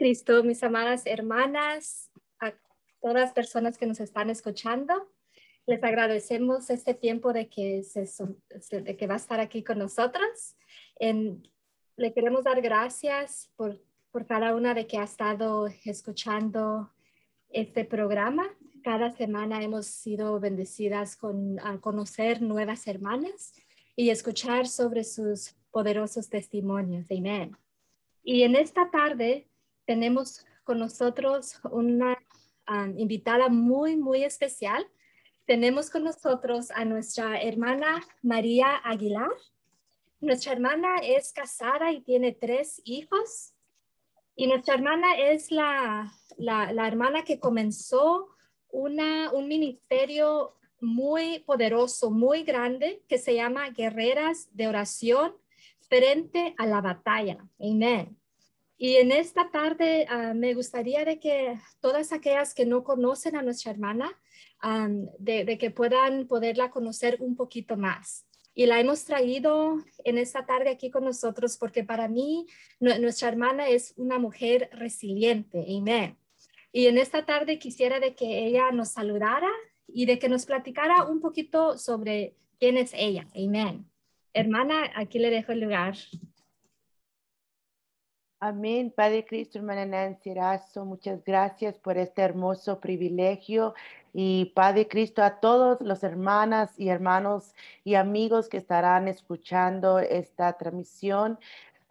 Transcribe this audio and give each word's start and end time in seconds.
Cristo, 0.00 0.42
mis 0.42 0.62
amadas 0.62 1.02
hermanas, 1.04 2.10
a 2.40 2.54
todas 3.02 3.16
las 3.16 3.32
personas 3.34 3.76
que 3.76 3.84
nos 3.84 4.00
están 4.00 4.30
escuchando. 4.30 4.94
Les 5.66 5.84
agradecemos 5.84 6.70
este 6.70 6.94
tiempo 6.94 7.34
de 7.34 7.50
que, 7.50 7.82
se, 7.82 8.06
de 8.80 8.96
que 8.96 9.06
va 9.06 9.12
a 9.12 9.18
estar 9.18 9.40
aquí 9.40 9.62
con 9.62 9.78
nosotros. 9.78 10.56
En, 10.98 11.46
le 11.98 12.14
queremos 12.14 12.44
dar 12.44 12.62
gracias 12.62 13.52
por, 13.56 13.78
por 14.10 14.24
cada 14.24 14.54
una 14.54 14.72
de 14.72 14.86
que 14.86 14.96
ha 14.96 15.04
estado 15.04 15.66
escuchando 15.84 16.90
este 17.50 17.84
programa. 17.84 18.48
Cada 18.82 19.10
semana 19.10 19.62
hemos 19.62 19.84
sido 19.84 20.40
bendecidas 20.40 21.14
con 21.14 21.60
a 21.60 21.78
conocer 21.78 22.40
nuevas 22.40 22.86
hermanas 22.86 23.52
y 23.96 24.08
escuchar 24.08 24.66
sobre 24.66 25.04
sus 25.04 25.56
poderosos 25.70 26.30
testimonios. 26.30 27.10
Amén. 27.10 27.54
Y 28.24 28.44
en 28.44 28.56
esta 28.56 28.90
tarde 28.90 29.49
tenemos 29.90 30.46
con 30.62 30.78
nosotros 30.78 31.58
una 31.68 32.16
invitada 32.96 33.48
muy, 33.48 33.96
muy 33.96 34.22
especial. 34.22 34.86
Tenemos 35.46 35.90
con 35.90 36.04
nosotros 36.04 36.70
a 36.70 36.84
nuestra 36.84 37.42
hermana 37.42 38.00
María 38.22 38.76
Aguilar. 38.84 39.32
Nuestra 40.20 40.52
hermana 40.52 40.98
es 41.02 41.32
casada 41.32 41.90
y 41.90 42.02
tiene 42.02 42.30
tres 42.30 42.80
hijos. 42.84 43.52
Y 44.36 44.46
nuestra 44.46 44.74
hermana 44.74 45.18
es 45.18 45.50
la, 45.50 46.12
la, 46.38 46.72
la 46.72 46.86
hermana 46.86 47.24
que 47.24 47.40
comenzó 47.40 48.28
una, 48.70 49.32
un 49.32 49.48
ministerio 49.48 50.54
muy 50.80 51.40
poderoso, 51.40 52.12
muy 52.12 52.44
grande, 52.44 53.02
que 53.08 53.18
se 53.18 53.34
llama 53.34 53.70
Guerreras 53.70 54.48
de 54.52 54.68
Oración 54.68 55.34
frente 55.88 56.54
a 56.58 56.66
la 56.66 56.80
batalla. 56.80 57.44
Amén. 57.58 58.19
Y 58.82 58.96
en 58.96 59.12
esta 59.12 59.50
tarde 59.50 60.06
ah, 60.08 60.32
me 60.32 60.54
gustaría 60.54 61.04
de 61.04 61.20
que 61.20 61.58
todas 61.80 62.14
aquellas 62.14 62.54
que 62.54 62.64
no 62.64 62.82
conocen 62.82 63.36
a 63.36 63.42
nuestra 63.42 63.72
hermana, 63.72 64.10
de, 65.18 65.58
que 65.58 65.70
puedan 65.70 66.26
poderla 66.26 66.70
conocer 66.70 67.18
un 67.20 67.36
poquito 67.36 67.76
más. 67.76 68.26
Y 68.54 68.64
la 68.64 68.80
hemos 68.80 69.04
traído 69.04 69.76
en 70.04 70.16
esta 70.16 70.46
tarde 70.46 70.70
aquí 70.70 70.90
con 70.90 71.04
nosotros 71.04 71.58
porque 71.58 71.84
para 71.84 72.08
mí 72.08 72.46
nuestra 72.78 73.28
hermana 73.28 73.68
es 73.68 73.92
una 73.98 74.18
mujer 74.18 74.70
resiliente. 74.72 75.62
Amén. 75.76 76.16
Y 76.72 76.86
en 76.86 76.96
esta 76.96 77.26
tarde 77.26 77.58
quisiera 77.58 78.00
de 78.00 78.14
que 78.14 78.46
ella 78.46 78.72
nos 78.72 78.92
saludara 78.92 79.50
y 79.88 80.06
de 80.06 80.18
que 80.18 80.30
nos 80.30 80.46
platicara 80.46 81.04
un 81.04 81.20
poquito 81.20 81.76
sobre 81.76 82.34
quién 82.58 82.78
es 82.78 82.92
ella. 82.94 83.28
Amén. 83.34 83.84
Hermana, 84.32 84.90
aquí 84.94 85.18
le 85.18 85.28
dejo 85.28 85.52
el 85.52 85.60
lugar. 85.60 85.96
Amén, 88.42 88.90
Padre 88.90 89.26
Cristo, 89.26 89.58
hermana 89.58 89.84
Nancy 89.84 90.30
Erazo, 90.30 90.86
muchas 90.86 91.22
gracias 91.24 91.76
por 91.76 91.98
este 91.98 92.22
hermoso 92.22 92.80
privilegio. 92.80 93.74
Y 94.14 94.46
Padre 94.54 94.88
Cristo, 94.88 95.22
a 95.22 95.40
todos 95.40 95.78
los 95.82 96.02
hermanas 96.02 96.72
y 96.78 96.88
hermanos 96.88 97.54
y 97.84 97.96
amigos 97.96 98.48
que 98.48 98.56
estarán 98.56 99.08
escuchando 99.08 99.98
esta 99.98 100.54
transmisión, 100.54 101.38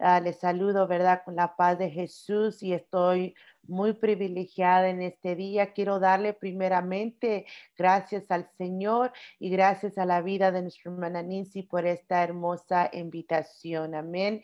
ah, 0.00 0.18
les 0.18 0.40
saludo, 0.40 0.88
¿verdad? 0.88 1.22
Con 1.24 1.36
la 1.36 1.54
paz 1.54 1.78
de 1.78 1.88
Jesús 1.88 2.64
y 2.64 2.72
estoy 2.72 3.36
muy 3.68 3.92
privilegiada 3.92 4.88
en 4.88 5.02
este 5.02 5.36
día. 5.36 5.72
Quiero 5.72 6.00
darle 6.00 6.32
primeramente 6.32 7.46
gracias 7.78 8.28
al 8.30 8.50
Señor 8.58 9.12
y 9.38 9.50
gracias 9.50 9.98
a 9.98 10.04
la 10.04 10.20
vida 10.20 10.50
de 10.50 10.62
nuestra 10.62 10.90
hermana 10.90 11.22
Nancy 11.22 11.62
por 11.62 11.86
esta 11.86 12.24
hermosa 12.24 12.90
invitación. 12.92 13.94
Amén. 13.94 14.42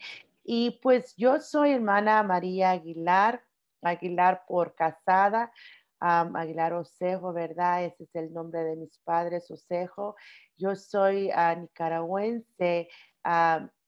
Y 0.49 0.79
pues 0.81 1.13
yo 1.17 1.41
soy 1.41 1.73
hermana 1.73 2.23
María 2.23 2.71
Aguilar, 2.71 3.43
Aguilar 3.81 4.45
por 4.47 4.75
casada, 4.75 5.51
Aguilar 5.99 6.71
Osejo, 6.71 7.33
¿verdad? 7.33 7.83
Ese 7.83 8.05
es 8.05 8.15
el 8.15 8.31
nombre 8.31 8.63
de 8.63 8.77
mis 8.77 8.97
padres, 8.99 9.51
Osejo. 9.51 10.15
Yo 10.55 10.73
soy 10.77 11.29
ah, 11.33 11.53
nicaragüense. 11.53 12.87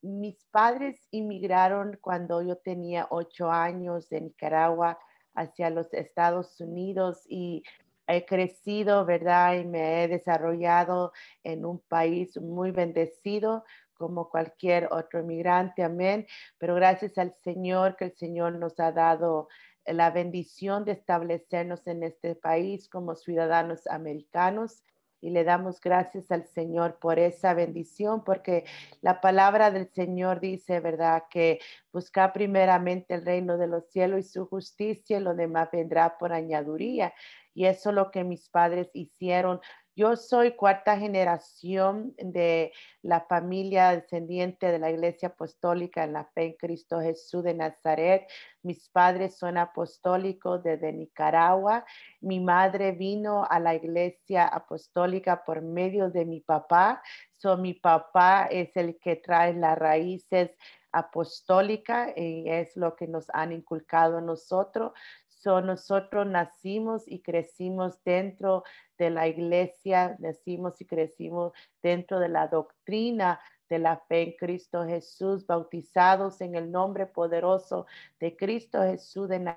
mis 0.01 0.43
padres 0.51 1.07
inmigraron 1.11 1.97
cuando 2.01 2.41
yo 2.41 2.57
tenía 2.57 3.07
ocho 3.09 3.49
años 3.49 4.09
de 4.09 4.19
Nicaragua 4.19 4.99
hacia 5.35 5.69
los 5.69 5.93
Estados 5.93 6.59
Unidos 6.59 7.23
y 7.29 7.63
he 8.05 8.25
crecido, 8.25 9.05
¿verdad? 9.05 9.53
Y 9.59 9.63
me 9.63 10.03
he 10.03 10.09
desarrollado 10.09 11.13
en 11.41 11.63
un 11.63 11.79
país 11.79 12.35
muy 12.35 12.71
bendecido 12.71 13.63
como 13.99 14.29
cualquier 14.29 14.87
otro 14.91 15.19
inmigrante, 15.19 15.83
amén. 15.83 16.25
Pero 16.57 16.73
gracias 16.73 17.17
al 17.17 17.35
Señor 17.43 17.97
que 17.97 18.05
el 18.05 18.15
Señor 18.15 18.53
nos 18.53 18.79
ha 18.79 18.91
dado 18.91 19.49
la 19.85 20.09
bendición 20.09 20.85
de 20.85 20.93
establecernos 20.93 21.85
en 21.85 22.03
este 22.03 22.35
país 22.35 22.89
como 22.89 23.15
ciudadanos 23.15 23.85
americanos 23.87 24.83
y 25.21 25.31
le 25.31 25.43
damos 25.43 25.81
gracias 25.81 26.31
al 26.31 26.47
Señor 26.47 26.97
por 26.99 27.19
esa 27.19 27.53
bendición, 27.53 28.23
porque 28.23 28.63
la 29.01 29.19
palabra 29.19 29.69
del 29.69 29.89
Señor 29.89 30.39
dice, 30.39 30.79
¿verdad? 30.79 31.23
Que 31.29 31.59
busca 31.91 32.31
primeramente 32.31 33.15
el 33.15 33.25
reino 33.25 33.57
de 33.57 33.67
los 33.67 33.85
cielos 33.89 34.19
y 34.21 34.29
su 34.29 34.45
justicia, 34.45 35.17
y 35.17 35.21
lo 35.21 35.35
demás 35.35 35.69
vendrá 35.71 36.17
por 36.17 36.31
añaduría. 36.31 37.13
Y 37.53 37.65
eso 37.65 37.89
es 37.89 37.95
lo 37.95 38.11
que 38.11 38.23
mis 38.23 38.47
padres 38.47 38.89
hicieron 38.93 39.59
yo 39.99 40.15
soy 40.15 40.53
cuarta 40.53 40.97
generación 40.97 42.13
de 42.17 42.71
la 43.01 43.19
familia 43.19 43.89
descendiente 43.91 44.71
de 44.71 44.79
la 44.79 44.91
Iglesia 44.91 45.27
Apostólica 45.27 46.05
en 46.05 46.13
la 46.13 46.23
fe 46.23 46.45
en 46.45 46.53
Cristo 46.53 47.01
Jesús 47.01 47.43
de 47.43 47.53
Nazaret. 47.53 48.25
Mis 48.63 48.87
padres 48.87 49.37
son 49.37 49.57
apostólicos 49.57 50.63
desde 50.63 50.93
Nicaragua. 50.93 51.83
Mi 52.21 52.39
madre 52.39 52.93
vino 52.93 53.45
a 53.49 53.59
la 53.59 53.75
Iglesia 53.75 54.47
Apostólica 54.47 55.43
por 55.43 55.61
medio 55.61 56.09
de 56.09 56.23
mi 56.23 56.39
papá. 56.39 57.03
So, 57.35 57.57
mi 57.57 57.73
papá 57.73 58.47
es 58.49 58.73
el 58.77 58.97
que 58.99 59.17
trae 59.17 59.53
las 59.53 59.77
raíces 59.77 60.51
apostólicas 60.93 62.13
y 62.15 62.49
es 62.49 62.77
lo 62.77 62.95
que 62.95 63.05
nos 63.05 63.27
han 63.33 63.51
inculcado 63.51 64.21
nosotros. 64.21 64.93
So, 65.39 65.61
nosotros 65.61 66.27
nacimos 66.27 67.07
y 67.07 67.21
crecimos 67.21 68.03
dentro 68.03 68.65
de 68.97 69.09
la 69.09 69.25
iglesia, 69.29 70.17
nacimos 70.19 70.81
y 70.81 70.85
crecimos 70.85 71.53
dentro 71.81 72.19
de 72.19 72.27
la 72.27 72.49
doctrina 72.49 73.39
de 73.69 73.79
la 73.79 73.97
fe 74.09 74.23
en 74.23 74.31
Cristo 74.33 74.85
Jesús, 74.85 75.47
bautizados 75.47 76.41
en 76.41 76.55
el 76.55 76.69
nombre 76.69 77.05
poderoso 77.05 77.85
de 78.19 78.35
Cristo 78.35 78.81
Jesús 78.81 79.29
de 79.29 79.55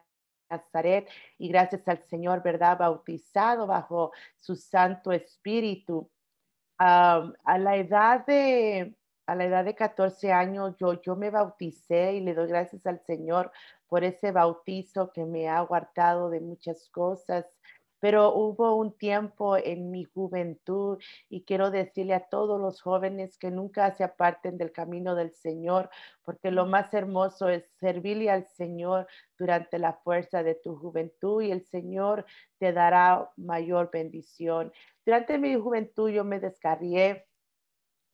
Nazaret 0.49 1.09
y 1.37 1.49
gracias 1.49 1.89
al 1.89 1.99
Señor, 2.05 2.45
¿verdad? 2.45 2.79
Bautizado 2.79 3.67
bajo 3.67 4.13
su 4.37 4.55
Santo 4.55 5.11
Espíritu. 5.11 6.09
a 6.79 7.59
la 7.59 7.77
edad 7.77 8.25
de 8.27 8.95
a 9.27 9.35
la 9.35 9.45
edad 9.45 9.65
de 9.65 9.75
14 9.75 10.33
años 10.33 10.77
yo, 10.79 11.01
yo 11.03 11.17
me 11.17 11.31
bauticé 11.31 12.15
y 12.15 12.21
le 12.21 12.35
doy 12.35 12.49
gracias 12.49 12.87
al 12.87 13.01
Señor 13.01 13.53
por 13.87 14.05
ese 14.05 14.33
bautizo 14.33 15.13
que 15.13 15.25
me 15.25 15.49
ha 15.49 15.61
guardado 15.61 16.31
de 16.31 16.41
muchas 16.41 16.89
cosas. 16.91 17.47
Pero 18.01 18.35
hubo 18.35 18.75
un 18.75 18.99
tiempo 18.99 19.57
en 19.57 19.93
mi 19.93 20.03
juventud 20.03 20.99
y 21.29 21.45
quiero 21.45 21.71
decirle 21.71 22.15
a 22.15 22.29
todos 22.29 22.61
los 22.61 22.83
jóvenes 22.83 23.39
que 23.39 23.53
nunca 23.53 23.93
se 23.93 24.03
aparten 24.03 24.59
del 24.59 24.73
camino 24.73 25.15
del 25.15 25.33
Señor, 25.35 25.89
porque 26.25 26.51
lo 26.51 26.67
más 26.67 26.93
hermoso 26.95 27.49
es 27.49 27.65
servirle 27.79 28.29
al 28.29 28.49
Señor 28.49 29.07
durante 29.39 29.79
la 29.79 29.93
fuerza 29.93 30.43
de 30.43 30.57
tu 30.57 30.75
juventud 30.75 31.43
y 31.43 31.53
el 31.53 31.65
Señor 31.65 32.27
te 32.59 32.73
dará 32.73 33.31
mayor 33.37 33.91
bendición. 33.93 34.73
Durante 35.07 35.39
mi 35.39 35.55
juventud 35.55 36.11
yo 36.11 36.25
me 36.25 36.41
descarrié 36.41 37.29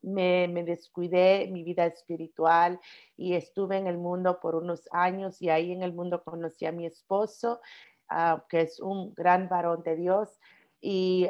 me, 0.03 0.49
descuidé 0.65 1.49
mi 1.51 1.63
vida 1.63 1.87
espiritual 1.87 2.81
y 3.17 3.35
estuve 3.35 3.79
en 3.79 3.87
el 3.87 3.99
mundo 3.99 4.41
por 4.41 4.55
unos 4.55 4.89
años 4.93 5.41
y 5.43 5.51
ahí 5.51 5.73
en 5.73 5.83
el 5.83 5.93
mundo 5.93 6.23
conocí 6.25 6.67
a 6.67 6.73
mi 6.73 6.87
esposo, 6.87 7.61
ah, 8.09 8.45
que 8.49 8.63
es 8.63 8.81
un 8.81 9.15
gran 9.15 9.49
varón 9.49 9.83
de 9.83 9.97
Dios. 9.97 10.39
Y 10.81 11.29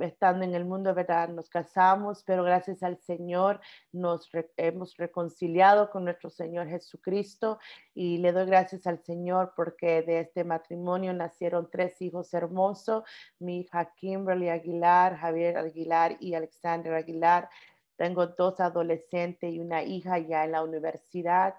estando 0.00 0.44
en 0.44 0.54
el 0.54 0.64
mundo, 0.64 0.94
¿verdad? 0.94 1.28
Nos 1.30 1.48
casamos, 1.48 2.22
pero 2.24 2.44
gracias 2.44 2.82
al 2.82 2.98
Señor 2.98 3.60
nos 3.92 4.28
hemos 4.56 4.96
reconciliado 4.96 5.90
con 5.90 6.04
nuestro 6.04 6.30
Señor 6.30 6.68
Jesucristo 6.68 7.58
y 7.94 8.18
le 8.18 8.32
doy 8.32 8.46
gracias 8.46 8.86
al 8.86 9.02
Señor 9.02 9.54
porque 9.56 10.02
de 10.02 10.20
este 10.20 10.44
matrimonio 10.44 11.12
nacieron 11.12 11.68
tres 11.70 12.00
hijos 12.00 12.32
hermosos, 12.34 13.02
mi 13.40 13.60
hija 13.60 13.92
Kimberly 13.96 14.48
Aguilar, 14.48 15.16
Javier 15.16 15.58
Aguilar 15.58 16.16
y 16.20 16.34
Alexander 16.34 16.94
Aguilar. 16.94 17.48
Tengo 17.98 18.28
dos 18.28 18.58
adolescentes 18.60 19.52
y 19.52 19.60
una 19.60 19.82
hija 19.82 20.18
ya 20.18 20.44
en 20.44 20.52
la 20.52 20.62
universidad 20.62 21.54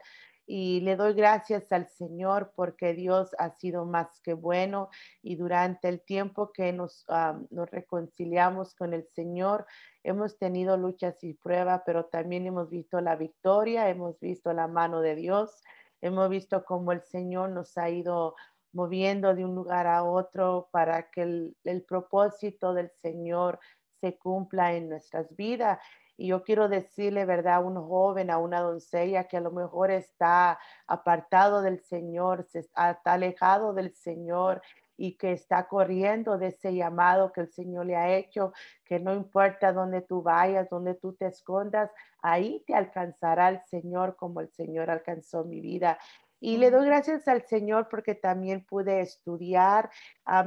y 0.48 0.82
le 0.82 0.96
doy 0.96 1.14
gracias 1.14 1.72
al 1.72 1.88
Señor 1.90 2.54
porque 2.56 2.96
Dios 2.96 3.36
ha 3.38 3.52
sido 3.52 3.86
más 3.86 4.20
que 4.22 4.34
bueno 4.34 4.90
y 5.22 5.36
durante 5.36 5.90
el 5.90 6.02
tiempo 6.02 6.52
que 6.52 6.74
nos, 6.74 7.06
nos 7.52 7.70
reconciliamos 7.70 8.74
con 8.74 8.96
el 8.96 9.08
Señor 9.10 9.68
hemos 10.02 10.40
tenido 10.40 10.76
luchas 10.76 11.24
y 11.24 11.36
pruebas, 11.36 11.84
pero 11.86 12.06
también 12.06 12.48
hemos 12.48 12.68
visto 12.72 13.00
la 13.00 13.16
victoria, 13.16 13.90
hemos 13.90 14.20
visto 14.20 14.52
la 14.52 14.68
mano 14.68 15.02
de 15.02 15.16
Dios 15.16 15.62
hemos 16.02 16.30
visto 16.30 16.64
cómo 16.66 16.92
el 16.92 17.02
Señor 17.04 17.50
nos 17.50 17.78
ha 17.78 17.90
ido 17.90 18.36
moviendo 18.72 19.34
de 19.34 19.46
un 19.46 19.56
lugar 19.56 19.88
a 19.88 20.04
otro 20.04 20.70
para 20.72 21.10
que 21.10 21.22
el, 21.22 21.58
el 21.64 21.84
propósito 21.84 22.74
del 22.74 22.92
Señor 23.02 23.60
se 24.00 24.18
cumpla 24.18 24.74
en 24.74 24.90
nuestras 24.90 25.36
vidas. 25.36 25.80
Y 26.20 26.28
yo 26.28 26.44
quiero 26.44 26.68
decirle, 26.68 27.24
¿verdad? 27.24 27.56
A 27.56 27.60
un 27.62 27.76
joven, 27.76 28.30
a 28.30 28.40
una 28.40 28.60
doncella 28.60 29.24
que 29.30 29.38
a 29.38 29.40
lo 29.40 29.52
mejor 29.52 29.90
está 29.90 30.60
apartado 30.86 31.62
del 31.62 31.80
Señor, 31.80 32.44
se 32.44 32.60
está, 32.60 32.92
está 32.92 33.14
alejado 33.14 33.74
del 33.74 33.96
Señor 33.96 34.62
y 34.98 35.16
que 35.16 35.32
está 35.32 35.70
corriendo 35.70 36.38
de 36.38 36.48
ese 36.48 36.76
llamado 36.76 37.32
que 37.32 37.40
el 37.40 37.50
Señor 37.54 37.86
le 37.86 37.96
ha 37.96 38.14
hecho, 38.18 38.52
que 38.84 39.00
no 39.00 39.14
importa 39.14 39.72
dónde 39.72 40.02
tú 40.02 40.22
vayas, 40.22 40.70
dónde 40.70 40.94
tú 40.94 41.14
te 41.14 41.28
escondas, 41.28 41.90
ahí 42.22 42.66
te 42.68 42.76
alcanzará 42.76 43.48
el 43.48 43.62
Señor 43.68 44.18
como 44.18 44.42
el 44.42 44.50
Señor 44.50 44.90
alcanzó 44.90 45.46
mi 45.46 45.62
vida. 45.62 45.98
Y 46.42 46.58
le 46.58 46.70
doy 46.70 46.86
gracias 46.86 47.30
al 47.30 47.46
Señor 47.46 47.88
porque 47.90 48.14
también 48.14 48.66
pude 48.66 49.00
estudiar, 49.00 49.90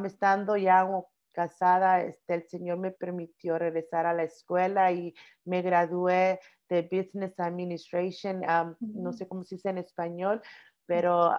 estando 0.05 0.59
ya 0.59 0.87
casada, 1.33 2.03
este, 2.03 2.35
el 2.35 2.49
Señor 2.49 2.79
me 2.79 2.91
permitió 2.91 3.59
regresar 3.59 4.07
a 4.07 4.15
la 4.15 4.23
escuela 4.23 4.93
y 4.93 5.15
me 5.45 5.63
gradué 5.63 6.41
de 6.69 6.83
Business 6.83 7.39
Administration, 7.39 8.43
no 8.81 9.13
sé 9.13 9.27
cómo 9.27 9.43
se 9.43 9.57
dice 9.57 9.71
en 9.71 9.79
español, 9.79 10.41
pero 10.87 11.33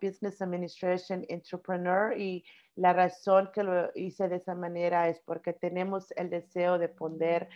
Business 0.00 0.40
Administration 0.40 1.24
Entrepreneur 1.28 2.18
y 2.18 2.44
la 2.76 2.92
razón 2.92 3.50
que 3.52 3.62
lo 3.62 3.90
hice 3.94 4.28
de 4.28 4.36
esa 4.36 4.54
manera 4.54 5.08
es 5.08 5.20
porque 5.20 5.52
tenemos 5.52 6.12
el 6.12 6.30
deseo 6.30 6.78
de 6.78 6.88
poner 6.88 7.48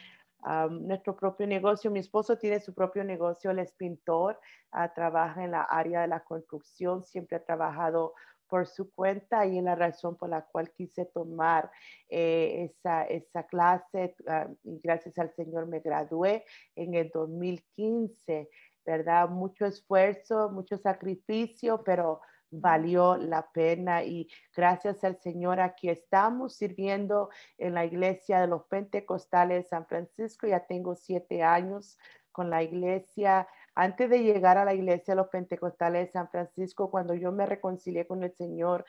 nuestro 0.71 1.17
propio 1.17 1.47
negocio. 1.47 1.91
Mi 1.91 2.01
esposo 2.01 2.37
tiene 2.37 2.61
su 2.61 2.75
propio 2.75 3.05
negocio, 3.05 3.51
él 3.51 3.59
es 3.59 3.73
pintor, 3.73 4.39
uh, 4.73 4.93
trabaja 4.95 5.45
en 5.45 5.53
la 5.53 5.63
área 5.63 6.03
de 6.03 6.09
la 6.09 6.21
construcción, 6.21 7.03
siempre 7.03 7.37
ha 7.37 7.45
trabajado 7.45 8.15
por 8.49 8.67
su 8.67 8.93
cuenta 8.93 9.47
y 9.47 9.59
es 9.59 9.65
la 9.65 9.75
razón 9.75 10.17
por 10.17 10.29
la 10.29 10.43
cual 10.43 10.71
quise 10.73 11.05
tomar 11.07 11.71
eh, 12.09 12.71
esa, 12.71 13.05
esa 13.05 13.45
clase 13.47 14.15
ah, 14.29 14.49
y 14.63 14.81
gracias 14.81 15.19
al 15.19 15.35
Señor 15.35 15.67
me 15.67 15.81
gradué 15.81 16.45
en 16.77 16.95
el 16.95 17.11
2015, 17.11 18.49
¿verdad? 18.85 19.29
Mucho 19.29 19.67
esfuerzo, 19.67 20.51
mucho 20.51 20.79
sacrificio, 20.79 21.83
pero 21.85 22.21
valió 22.61 23.17
la 23.17 23.51
pena 23.51 24.05
y 24.05 24.29
gracias 24.55 25.03
al 25.05 25.21
Señor 25.21 25.61
aquí 25.61 25.89
estamos 25.89 26.57
sirviendo 26.57 27.31
en 27.59 27.75
la 27.75 27.85
iglesia 27.85 28.41
de 28.41 28.47
los 28.47 28.65
Pentecostales 28.67 29.65
de 29.65 29.69
San 29.69 29.87
Francisco. 29.87 30.47
Ya 30.47 30.65
tengo 30.65 30.95
siete 30.95 31.43
años 31.43 31.99
con 32.31 32.51
la 32.51 32.63
iglesia 32.63 33.49
antes 33.75 34.09
de 34.11 34.23
llegar 34.23 34.59
a 34.59 34.65
la 34.65 34.75
iglesia 34.75 35.15
los 35.15 35.29
pentecostales 35.29 36.07
de 36.07 36.13
San 36.13 36.29
Francisco, 36.31 36.91
cuando 36.91 37.15
yo 37.15 37.33
me 37.33 37.47
reconcilié 37.47 38.07
con 38.07 38.23
el 38.23 38.33
Señor 38.35 38.85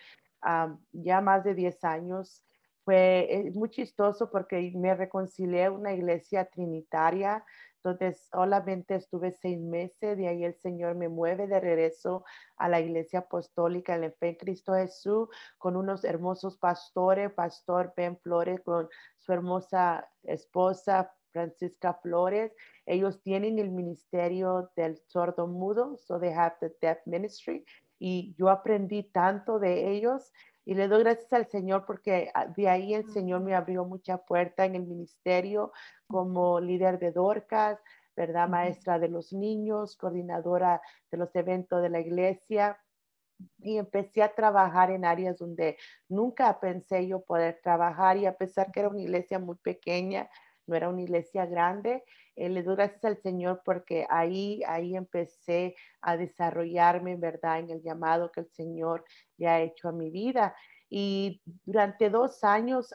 ya 0.91 1.21
más 1.21 1.43
de 1.43 1.55
10 1.55 1.83
años, 1.83 2.45
fue 2.83 3.51
muy 3.55 3.69
chistoso 3.69 4.29
porque 4.29 4.71
me 4.75 4.93
reconcilié 4.93 5.63
en 5.63 5.73
una 5.73 5.93
iglesia 5.93 6.45
trinitaria, 6.45 7.43
donde 7.83 8.13
solamente 8.13 8.95
estuve 8.95 9.31
seis 9.31 9.59
meses, 9.59 10.17
de 10.17 10.27
ahí 10.27 10.43
el 10.43 10.55
Señor 10.55 10.95
me 10.95 11.09
mueve 11.09 11.47
de 11.47 11.59
regreso 11.59 12.23
a 12.57 12.67
la 12.69 12.79
iglesia 12.79 13.19
apostólica 13.19 13.95
en 13.95 14.05
el 14.05 14.13
fe 14.13 14.29
en 14.29 14.35
Cristo 14.35 14.73
Jesús, 14.73 15.29
con 15.57 15.75
unos 15.75 16.03
hermosos 16.03 16.57
pastores, 16.57 17.31
Pastor 17.33 17.93
Ben 17.95 18.17
Flores, 18.17 18.61
con 18.61 18.87
su 19.17 19.33
hermosa 19.33 20.07
esposa 20.23 21.11
Francisca 21.35 21.93
Flores. 21.95 22.53
Ellos 22.85 23.21
tienen 23.21 23.59
el 23.59 23.69
ministerio 23.69 24.71
del 24.77 24.97
sordo 25.07 25.47
mudo, 25.47 25.97
so 25.97 26.17
they 26.17 26.31
have 26.31 26.55
the 26.61 26.73
deaf 26.81 26.99
ministry. 27.05 27.65
Y 27.99 28.33
yo 28.37 28.49
aprendí 28.49 29.03
tanto 29.03 29.59
de 29.59 29.91
ellos 29.91 30.31
y 30.63 30.75
le 30.75 30.87
doy 30.87 31.03
gracias 31.03 31.33
al 31.33 31.47
Señor 31.47 31.85
porque 31.85 32.31
ah, 32.33 32.47
de 32.47 32.69
ahí 32.69 32.93
el 32.93 33.09
Señor 33.11 33.41
me 33.41 33.53
abrió 33.53 33.83
mucha 33.83 34.17
puerta 34.17 34.63
en 34.63 34.75
el 34.75 34.87
ministerio 34.87 35.73
como 36.07 36.61
líder 36.61 36.99
de 36.99 37.11
Dorcas, 37.11 37.79
¿verdad? 38.15 38.47
Maestra 38.47 38.97
de 38.97 39.09
los 39.09 39.33
niños, 39.33 39.97
coordinadora 39.97 40.81
de 41.11 41.17
los 41.17 41.35
eventos 41.35 41.81
de 41.81 41.89
la 41.89 41.99
iglesia. 41.99 42.79
Y 43.59 43.77
empecé 43.77 44.23
a 44.23 44.33
trabajar 44.33 44.89
en 44.91 45.03
áreas 45.03 45.37
donde 45.37 45.77
nunca 46.07 46.57
pensé 46.61 47.05
yo 47.05 47.19
poder 47.19 47.59
trabajar 47.61 48.15
y 48.15 48.25
a 48.25 48.37
pesar 48.37 48.71
que 48.71 48.79
era 48.79 48.89
una 48.89 49.01
iglesia 49.01 49.39
muy 49.39 49.57
pequeña, 49.57 50.29
no 50.67 50.75
era 50.75 50.89
una 50.89 51.01
iglesia 51.01 51.45
grande. 51.45 52.03
Eh, 52.35 52.49
le 52.49 52.63
doy 52.63 52.75
gracias 52.75 53.05
al 53.05 53.17
Señor 53.21 53.61
porque 53.63 54.05
ahí, 54.09 54.61
ahí 54.67 54.95
empecé 54.95 55.75
a 56.01 56.17
desarrollarme, 56.17 57.15
¿verdad? 57.15 57.59
En 57.59 57.69
el 57.69 57.81
llamado 57.81 58.31
que 58.31 58.41
el 58.41 58.49
Señor 58.49 59.05
le 59.37 59.47
ha 59.47 59.61
hecho 59.61 59.89
a 59.89 59.93
mi 59.93 60.09
vida. 60.09 60.55
Y 60.89 61.41
durante 61.65 62.09
dos 62.09 62.43
años 62.43 62.93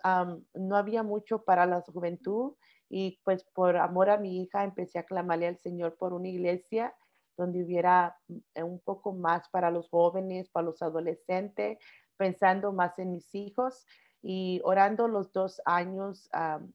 no 0.54 0.76
había 0.76 1.02
mucho 1.02 1.42
para 1.42 1.66
la 1.66 1.80
juventud 1.80 2.54
y 2.88 3.20
pues 3.24 3.44
por 3.54 3.76
amor 3.76 4.10
a 4.10 4.18
mi 4.18 4.42
hija 4.42 4.64
empecé 4.64 4.98
a 4.98 5.04
clamarle 5.04 5.46
al 5.46 5.58
Señor 5.58 5.96
por 5.96 6.12
una 6.12 6.28
iglesia 6.28 6.94
donde 7.36 7.64
hubiera 7.64 8.16
mm, 8.28 8.64
un 8.64 8.80
poco 8.80 9.12
más 9.12 9.48
para 9.48 9.70
los 9.70 9.88
jóvenes, 9.88 10.50
para 10.50 10.66
los 10.66 10.82
adolescentes, 10.82 11.78
pensando 12.16 12.72
más 12.72 12.98
en 12.98 13.12
mis 13.12 13.34
hijos 13.34 13.86
y 14.22 14.60
orando 14.64 15.08
los 15.08 15.32
dos 15.32 15.62
años, 15.64 16.28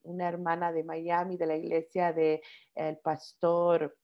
una 0.03 0.27
hermana 0.27 0.71
de 0.71 0.83
Miami, 0.83 1.38
de 1.38 1.45
la 1.45 1.56
iglesia 1.56 2.13
del 2.13 2.42
el 2.74 2.97
pastor 2.97 3.95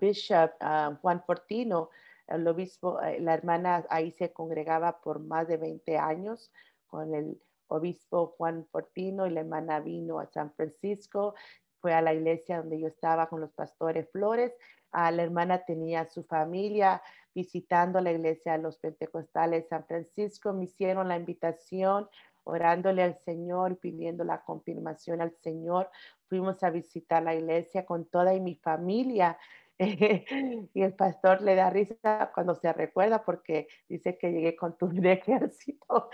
Bishop 0.00 0.52
Juan 1.00 1.24
Fortino, 1.24 1.90
el 2.30 2.46
obispo, 2.46 3.00
eh, 3.02 3.20
la 3.20 3.34
hermana 3.34 3.84
ahí 3.90 4.12
se 4.12 4.32
congregaba 4.32 5.00
por 5.00 5.20
más 5.20 5.48
de 5.48 5.56
20 5.56 5.98
años 5.98 6.52
con 6.86 7.14
el 7.14 7.40
obispo 7.66 8.34
Juan 8.38 8.66
Fortino 8.70 9.26
y 9.26 9.30
la 9.30 9.40
hermana 9.40 9.80
vino 9.80 10.18
a 10.18 10.26
San 10.26 10.52
Francisco, 10.54 11.34
fue 11.80 11.92
a 11.92 12.02
la 12.02 12.14
iglesia 12.14 12.58
donde 12.58 12.80
yo 12.80 12.88
estaba 12.88 13.28
con 13.28 13.40
los 13.40 13.52
pastores 13.52 14.08
Flores. 14.10 14.52
Ah, 14.92 15.10
la 15.10 15.22
hermana 15.22 15.64
tenía 15.64 16.04
su 16.06 16.24
familia 16.24 17.02
visitando 17.34 18.00
la 18.00 18.12
iglesia 18.12 18.52
de 18.52 18.58
los 18.58 18.78
Pentecostales 18.78 19.68
San 19.68 19.84
Francisco. 19.86 20.52
Me 20.52 20.64
hicieron 20.64 21.08
la 21.08 21.16
invitación 21.16 22.08
orándole 22.44 23.02
al 23.02 23.18
Señor, 23.18 23.78
pidiendo 23.78 24.24
la 24.24 24.42
confirmación 24.42 25.20
al 25.20 25.32
Señor. 25.42 25.90
Fuimos 26.28 26.62
a 26.62 26.70
visitar 26.70 27.22
la 27.22 27.34
iglesia 27.34 27.84
con 27.84 28.06
toda 28.06 28.32
mi 28.40 28.56
familia 28.56 29.38
y 30.74 30.82
el 30.82 30.92
pastor 30.92 31.40
le 31.40 31.54
da 31.54 31.70
risa 31.70 32.30
cuando 32.34 32.54
se 32.54 32.70
recuerda 32.70 33.24
porque 33.24 33.66
dice 33.88 34.18
que 34.18 34.30
llegué 34.30 34.54
con 34.54 34.76
tu 34.76 34.90
ejército. 35.02 36.10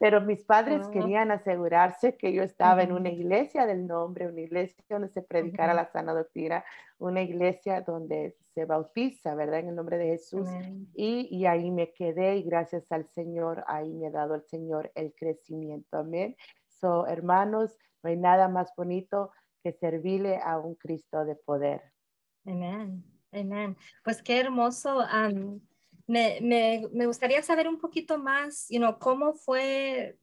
Pero 0.00 0.20
mis 0.20 0.44
padres 0.44 0.82
ah. 0.84 0.90
querían 0.90 1.30
asegurarse 1.30 2.16
que 2.16 2.32
yo 2.32 2.42
estaba 2.42 2.82
en 2.82 2.92
una 2.92 3.10
iglesia 3.10 3.66
del 3.66 3.86
nombre, 3.86 4.26
una 4.26 4.40
iglesia 4.40 4.84
donde 4.88 5.10
se 5.10 5.22
predicara 5.22 5.74
la 5.74 5.86
sana 5.92 6.12
doctrina, 6.12 6.64
una 6.98 7.22
iglesia 7.22 7.82
donde 7.82 8.36
se 8.52 8.64
bautiza, 8.64 9.36
¿verdad? 9.36 9.60
En 9.60 9.68
el 9.68 9.76
nombre 9.76 9.96
de 9.96 10.06
Jesús. 10.06 10.48
Y, 10.94 11.28
y, 11.30 11.46
ahí 11.46 11.70
me 11.70 11.92
quedé 11.92 12.36
y 12.36 12.42
gracias 12.42 12.90
al 12.90 13.06
Señor, 13.10 13.64
ahí 13.68 13.92
me 13.92 14.08
ha 14.08 14.10
dado 14.10 14.34
el 14.34 14.42
Señor 14.42 14.90
el 14.96 15.14
crecimiento. 15.14 15.98
Amén. 15.98 16.36
So, 16.80 17.06
hermanos, 17.06 17.78
no 18.02 18.10
hay 18.10 18.16
nada 18.16 18.48
más 18.48 18.72
bonito 18.76 19.30
que 19.62 19.72
servirle 19.72 20.40
a 20.42 20.58
un 20.58 20.74
Cristo 20.74 21.24
de 21.24 21.36
poder. 21.36 21.93
Amén, 22.46 23.02
amén. 23.32 23.76
Pues 24.02 24.22
qué 24.22 24.40
hermoso. 24.40 25.02
me, 26.06 26.38
me, 26.42 26.88
me, 26.92 27.06
gustaría 27.06 27.42
saber 27.42 27.68
un 27.68 27.78
poquito 27.78 28.18
más, 28.18 28.66
you 28.68 28.78
know, 28.78 28.98
cómo 28.98 29.32
fue 29.34 30.18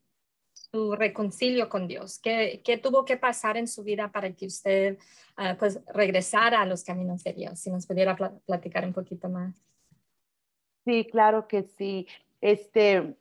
su 0.54 0.96
reconcilio 0.96 1.68
con 1.68 1.88
Dios, 1.88 2.20
qué, 2.20 2.62
qué 2.63 2.78
tuvo 2.78 3.04
que 3.04 3.18
pasar 3.18 3.58
en 3.58 3.68
su 3.68 3.84
vida 3.84 4.12
para 4.12 4.32
que 4.34 4.46
usted 4.46 4.98
uh, 5.38 5.58
pues 5.58 5.80
regresara 5.94 6.62
a 6.62 6.66
los 6.66 6.84
caminos 6.84 7.24
de 7.24 7.34
Dios. 7.34 7.60
Si 7.60 7.72
nos 7.72 7.88
pudiera 7.88 8.16
platicar 8.46 8.86
un 8.86 8.94
poquito 8.94 9.28
más. 9.28 9.56
Sí, 10.86 11.08
claro 11.12 11.48
que 11.48 11.63
sí. 11.63 12.08
Este, 12.40 13.16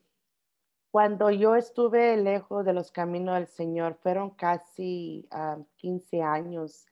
cuando 0.90 1.30
yo 1.30 1.57
estuve 1.57 2.16
lejos 2.16 2.64
de 2.64 2.73
los 2.73 2.90
caminos 2.90 3.37
del 3.37 3.49
Señor, 3.49 3.99
fueron 4.02 4.30
casi 4.30 5.28
15 5.76 6.23
años 6.23 6.87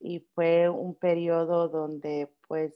y 0.00 0.20
fue 0.34 0.68
un 0.68 0.94
periodo 0.94 1.68
donde 1.68 2.30
pues 2.48 2.74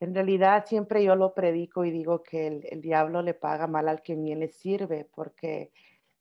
en 0.00 0.14
realidad 0.14 0.66
siempre 0.66 1.02
yo 1.02 1.16
lo 1.16 1.34
predico 1.34 1.84
y 1.84 1.90
digo 1.90 2.22
que 2.22 2.46
el, 2.46 2.80
diablo 2.82 3.22
le 3.22 3.34
paga 3.34 3.66
mal 3.66 3.88
al 3.88 4.02
que 4.02 4.14
bien 4.14 4.40
le 4.40 4.48
sirve 4.48 5.08
porque 5.14 5.72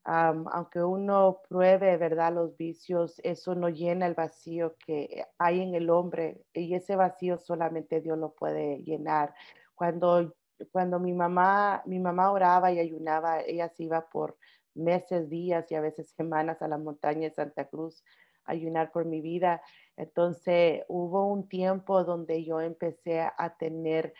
aunque 0.05 0.83
uno 0.83 1.41
pruebe, 1.47 1.95
¿verdad? 1.95 2.33
Los 2.33 2.57
vicios, 2.57 3.21
eso 3.23 3.55
no 3.55 3.69
llena 3.69 4.05
el 4.05 4.15
vacío 4.15 4.75
que 4.85 5.25
hay 5.37 5.61
en 5.61 5.75
el 5.75 5.89
hombre 5.89 6.41
y 6.53 6.73
ese 6.75 6.97
vacío 6.97 7.37
solamente 7.37 8.01
Dios 8.01 8.17
lo 8.17 8.33
puede 8.33 8.83
llenar. 8.83 9.33
Cuando, 9.75 10.33
cuando 10.71 10.99
mi 10.99 11.13
mamá, 11.13 11.83
mi 11.85 11.99
mamá 11.99 12.31
oraba 12.31 12.71
y 12.73 12.79
ayunaba, 12.79 13.41
ella 13.41 13.69
se 13.69 13.83
iba 13.83 14.09
por 14.09 14.37
meses, 14.75 15.29
días 15.29 15.71
y 15.71 15.75
a 15.75 15.81
veces 15.81 16.09
semanas 16.09 16.61
a 16.61 16.67
la 16.67 16.77
montaña 16.77 17.29
de 17.29 17.31
Santa 17.31 17.65
Cruz 17.69 18.03
ayunar 18.45 18.91
por 18.91 19.05
mi 19.05 19.21
vida. 19.21 19.61
Entonces 19.95 20.83
hubo 20.87 21.27
un 21.27 21.47
tiempo 21.47 22.03
donde 22.03 22.43
yo 22.43 22.61
empecé 22.61 23.21
a 23.21 23.55
tener 23.57 24.13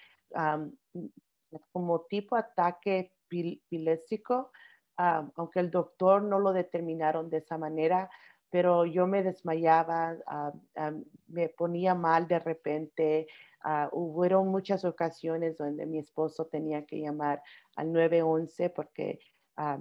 como 1.72 2.02
tipo 2.02 2.36
ataque 2.36 3.14
pilésco, 3.70 4.52
aunque 4.98 5.60
el 5.60 5.72
doctor 5.72 6.22
no 6.24 6.40
lo 6.40 6.54
determinaron 6.54 7.30
de 7.30 7.38
esa 7.38 7.58
manera, 7.58 8.10
pero 8.50 8.86
yo 8.86 9.08
me 9.08 9.24
desmayaba, 9.24 10.16
me 11.28 11.50
ponía 11.50 11.96
mal 11.96 12.28
de 12.28 12.40
repente. 12.40 13.28
Uh, 13.66 13.88
hubo 13.94 14.44
muchas 14.44 14.84
ocasiones 14.84 15.58
donde 15.58 15.86
mi 15.86 15.98
esposo 15.98 16.48
tenía 16.48 16.86
que 16.86 17.00
llamar 17.00 17.42
al 17.78 17.94
911 17.94 18.70
porque 18.72 19.20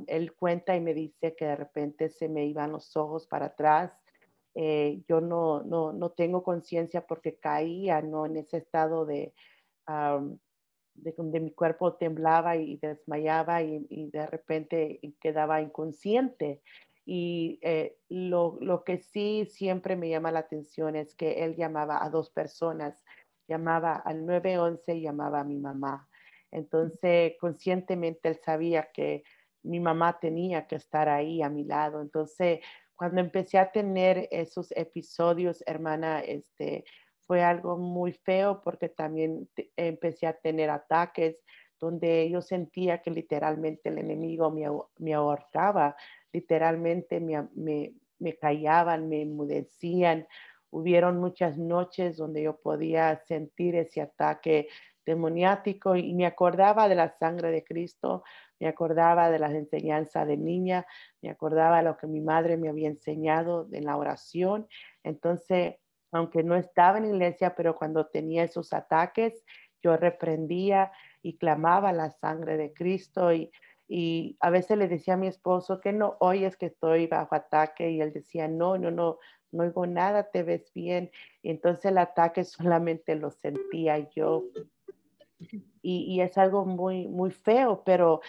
él 0.07 0.35
cuenta 0.35 0.77
y 0.77 0.81
me 0.81 0.95
dice 0.95 1.35
que 1.35 1.47
de 1.47 1.57
repente 1.57 2.09
se 2.09 2.29
me 2.29 2.47
iban 2.47 2.73
los 2.73 2.97
ojos 2.97 3.27
para 3.27 3.47
atrás. 3.47 3.93
Eh, 4.55 5.03
yo 5.09 5.21
no, 5.21 5.63
no, 5.63 5.93
no 5.93 6.11
tengo 6.11 6.43
conciencia 6.43 7.07
porque 7.07 7.37
caía 7.37 8.03
¿no? 8.03 8.27
en 8.27 8.37
ese 8.37 8.59
estado 8.59 9.07
de, 9.07 9.33
de 10.95 11.13
donde 11.13 11.41
mi 11.41 11.53
cuerpo 11.53 11.95
temblaba 11.95 12.57
y 12.57 12.77
desmayaba 12.77 13.63
y, 13.63 14.11
de 14.11 14.27
repente 14.27 15.01
quedaba 15.21 15.61
inconsciente. 15.61 16.63
Y 17.05 17.59
eh, 17.63 17.97
lo, 18.09 18.59
lo, 18.61 18.85
que 18.85 18.99
sí 18.99 19.47
siempre 19.51 19.97
me 19.97 20.09
llama 20.09 20.31
la 20.31 20.41
atención 20.41 20.95
es 20.95 21.15
que 21.17 21.45
él 21.45 21.57
llamaba 21.57 22.05
a 22.05 22.11
dos 22.11 22.31
personas, 22.31 23.03
llamaba 23.49 23.97
al 23.97 24.25
911 24.25 24.95
y 24.95 25.03
llamaba 25.03 25.41
a 25.41 25.45
mi 25.45 25.59
mamá. 25.59 26.09
Entonces, 26.53 27.33
conscientemente 27.41 28.29
él 28.29 28.37
sabía 28.37 28.91
que 28.93 29.25
mi 29.65 29.81
mamá 29.81 30.19
tenía 30.21 30.67
que 30.67 30.77
estar 30.77 31.09
ahí 31.09 31.43
a 31.43 31.49
mi 31.49 31.65
lado. 31.65 32.01
Entonces, 32.03 32.61
cuando 33.03 33.21
empecé 33.21 33.59
a 33.59 33.73
tener 33.73 34.29
esos 34.31 34.71
episodios, 34.77 35.65
hermana, 35.67 36.21
este, 36.21 36.85
fue 37.27 37.43
algo 37.43 37.77
muy 37.77 38.13
feo 38.13 38.63
porque 38.63 38.89
también 38.91 39.49
empecé 39.75 40.29
a 40.29 40.35
tener 40.35 40.71
ataques 40.71 41.35
donde 41.81 42.31
yo 42.31 42.41
sentía 42.41 43.03
que 43.03 43.11
literalmente 43.11 43.89
el 43.89 43.99
enemigo 43.99 44.53
me, 44.53 44.69
me 44.99 45.15
ahorcaba, 45.15 45.97
literalmente 46.33 47.19
me, 47.19 47.49
me, 47.57 47.93
me 48.21 48.37
callaban, 48.37 49.09
me 49.09 49.23
enmudecían. 49.23 50.29
Hubieron 50.71 51.19
muchas 51.19 51.59
noches 51.59 52.17
donde 52.17 52.45
yo 52.45 52.61
podía 52.61 53.21
sentir 53.27 53.75
ese 53.75 54.01
ataque 54.01 54.69
demoniático 55.05 55.97
y 55.97 56.15
me 56.15 56.27
acordaba 56.27 56.89
de 56.89 56.95
la 56.95 57.11
sangre 57.19 57.51
de 57.51 57.65
Cristo, 57.65 58.23
me 58.63 58.69
acordaba 58.69 59.29
de 59.29 59.41
las 59.41 59.55
enseñanzas 59.55 60.25
de 60.29 60.37
niña, 60.37 60.87
me 61.21 61.31
acordaba 61.31 61.83
lo 61.83 61.97
que 61.97 62.07
mi 62.07 62.21
madre 62.21 62.57
me 62.57 62.69
había 62.69 62.87
enseñado 62.87 63.67
en 63.73 63.87
la 63.87 63.97
oración. 63.97 64.69
Entonces, 65.03 65.75
aunque 66.13 66.45
no 66.45 66.55
estaba 66.55 66.99
en 66.99 67.07
iglesia, 67.07 67.57
pero 67.57 67.75
cuando 67.75 68.07
tenía 68.07 68.45
esos 68.45 68.73
ataques, 68.73 69.45
yo 69.83 69.97
reprendía 69.97 70.93
y 71.23 71.39
clamaba 71.39 71.93
la 71.93 72.11
sangre 72.11 72.57
de 72.57 72.73
Cristo 72.73 73.33
y, 73.33 73.51
y 73.89 74.37
a 74.39 74.51
veces 74.51 74.79
le 74.79 74.87
decía 74.87 75.15
a 75.15 75.17
mi 75.17 75.27
esposo 75.27 75.81
que 75.81 75.93
no 75.93 76.17
oyes 76.21 76.57
que 76.57 76.67
estoy 76.67 77.09
bajo 77.09 77.35
ataque 77.35 77.91
y 77.91 78.01
él 78.01 78.13
decía, 78.13 78.47
no, 78.47 78.79
no, 78.79 78.93
no, 78.93 79.19
no 79.51 79.65
oigo 79.65 79.87
nada, 79.87 80.31
te 80.31 80.45
ves 80.45 80.71
bien. 80.73 81.11
Y 81.43 81.51
entonces 81.51 81.87
el 81.87 81.99
ataque 81.99 82.45
solamente 82.79 83.17
lo 83.17 83.33
sentía 83.33 84.09
yo. 84.11 84.45
Y, 85.83 86.21
es 86.21 86.39
algo 86.39 86.65
muy, 86.65 87.09
muy 87.09 87.31
feo, 87.31 87.83
pero 87.85 88.21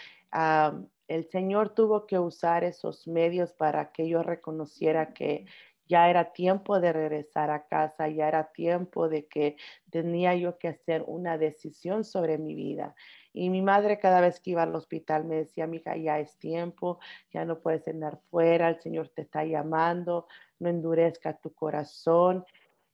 el 1.08 1.24
Señor 1.30 1.74
tuvo 1.74 2.06
que 2.06 2.18
usar 2.18 2.64
esos 2.64 3.06
medios 3.06 3.52
para 3.52 3.92
que 3.92 4.08
yo 4.08 4.22
reconociera 4.22 5.12
que 5.12 5.46
ya 5.86 6.08
era 6.08 6.32
tiempo 6.32 6.80
de 6.80 6.92
regresar 6.92 7.50
a 7.50 7.66
casa, 7.66 8.08
ya 8.08 8.28
era 8.28 8.52
tiempo 8.52 9.08
de 9.08 9.26
que 9.26 9.56
tenía 9.90 10.34
yo 10.34 10.58
que 10.58 10.68
hacer 10.68 11.04
una 11.06 11.36
decisión 11.36 12.04
sobre 12.04 12.38
mi 12.38 12.54
vida. 12.54 12.94
Y 13.32 13.50
mi 13.50 13.62
madre 13.62 13.98
cada 13.98 14.20
vez 14.20 14.40
que 14.40 14.50
iba 14.50 14.62
al 14.62 14.74
hospital 14.74 15.24
me 15.24 15.36
decía, 15.36 15.66
mija, 15.66 15.96
ya 15.96 16.20
es 16.20 16.38
tiempo, 16.38 17.00
ya 17.32 17.44
no 17.44 17.60
puedes 17.60 17.86
andar 17.88 18.20
fuera, 18.30 18.68
el 18.68 18.80
Señor 18.80 19.08
te 19.08 19.22
está 19.22 19.44
llamando, 19.44 20.26
no 20.58 20.70
endurezca 20.70 21.36
tu 21.36 21.52
corazón. 21.52 22.44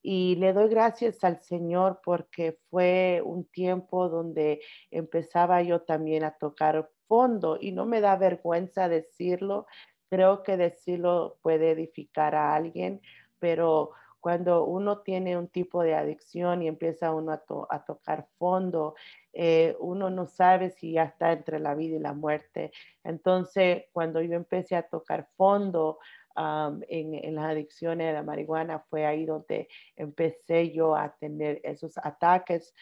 Y 0.02 0.36
le 0.36 0.52
doy 0.52 0.68
gracias 0.68 1.22
al 1.24 1.42
Señor 1.42 2.00
porque 2.04 2.58
fue 2.70 3.22
un 3.24 3.44
tiempo 3.44 4.08
donde 4.08 4.60
empezaba 4.90 5.62
yo 5.62 5.82
también 5.82 6.24
a 6.24 6.32
tocar 6.32 6.90
fondo 7.06 7.58
y 7.60 7.72
no 7.72 7.86
me 7.86 8.00
da 8.00 8.16
vergüenza 8.16 8.88
decirlo. 8.88 9.66
Creo 10.08 10.42
que 10.42 10.56
decirlo 10.56 11.38
puede 11.42 11.72
edificar 11.72 12.34
a 12.34 12.54
alguien, 12.54 13.00
pero 13.38 13.92
cuando 14.20 14.64
uno 14.64 14.98
tiene 15.00 15.36
un 15.36 15.48
tipo 15.48 15.82
de 15.82 15.94
adicción 15.94 16.62
y 16.62 16.68
empieza 16.68 17.12
uno 17.14 17.32
a, 17.32 17.84
tocar 17.84 18.28
fondo, 18.38 18.94
eh, 19.32 19.76
uno 19.80 20.10
no 20.10 20.26
sabe 20.26 20.70
si 20.70 20.92
ya 20.92 21.04
está 21.04 21.32
entre 21.32 21.58
la 21.58 21.74
vida 21.74 21.96
y 21.96 22.00
la 22.00 22.12
muerte. 22.12 22.70
Entonces, 23.02 23.84
cuando 23.92 24.20
yo 24.20 24.34
empecé 24.34 24.76
a 24.76 24.86
tocar 24.88 25.28
fondo, 25.36 25.98
en, 26.36 27.34
las 27.34 27.44
adicciones 27.44 28.06
de 28.06 28.12
la 28.12 28.22
marihuana 28.22 28.80
fue 28.88 29.06
ahí 29.06 29.26
donde 29.26 29.68
empecé 29.96 30.70
yo 30.72 30.96
a 30.96 31.14
tener 31.16 31.60
esos 31.64 31.98
ataques 31.98 32.74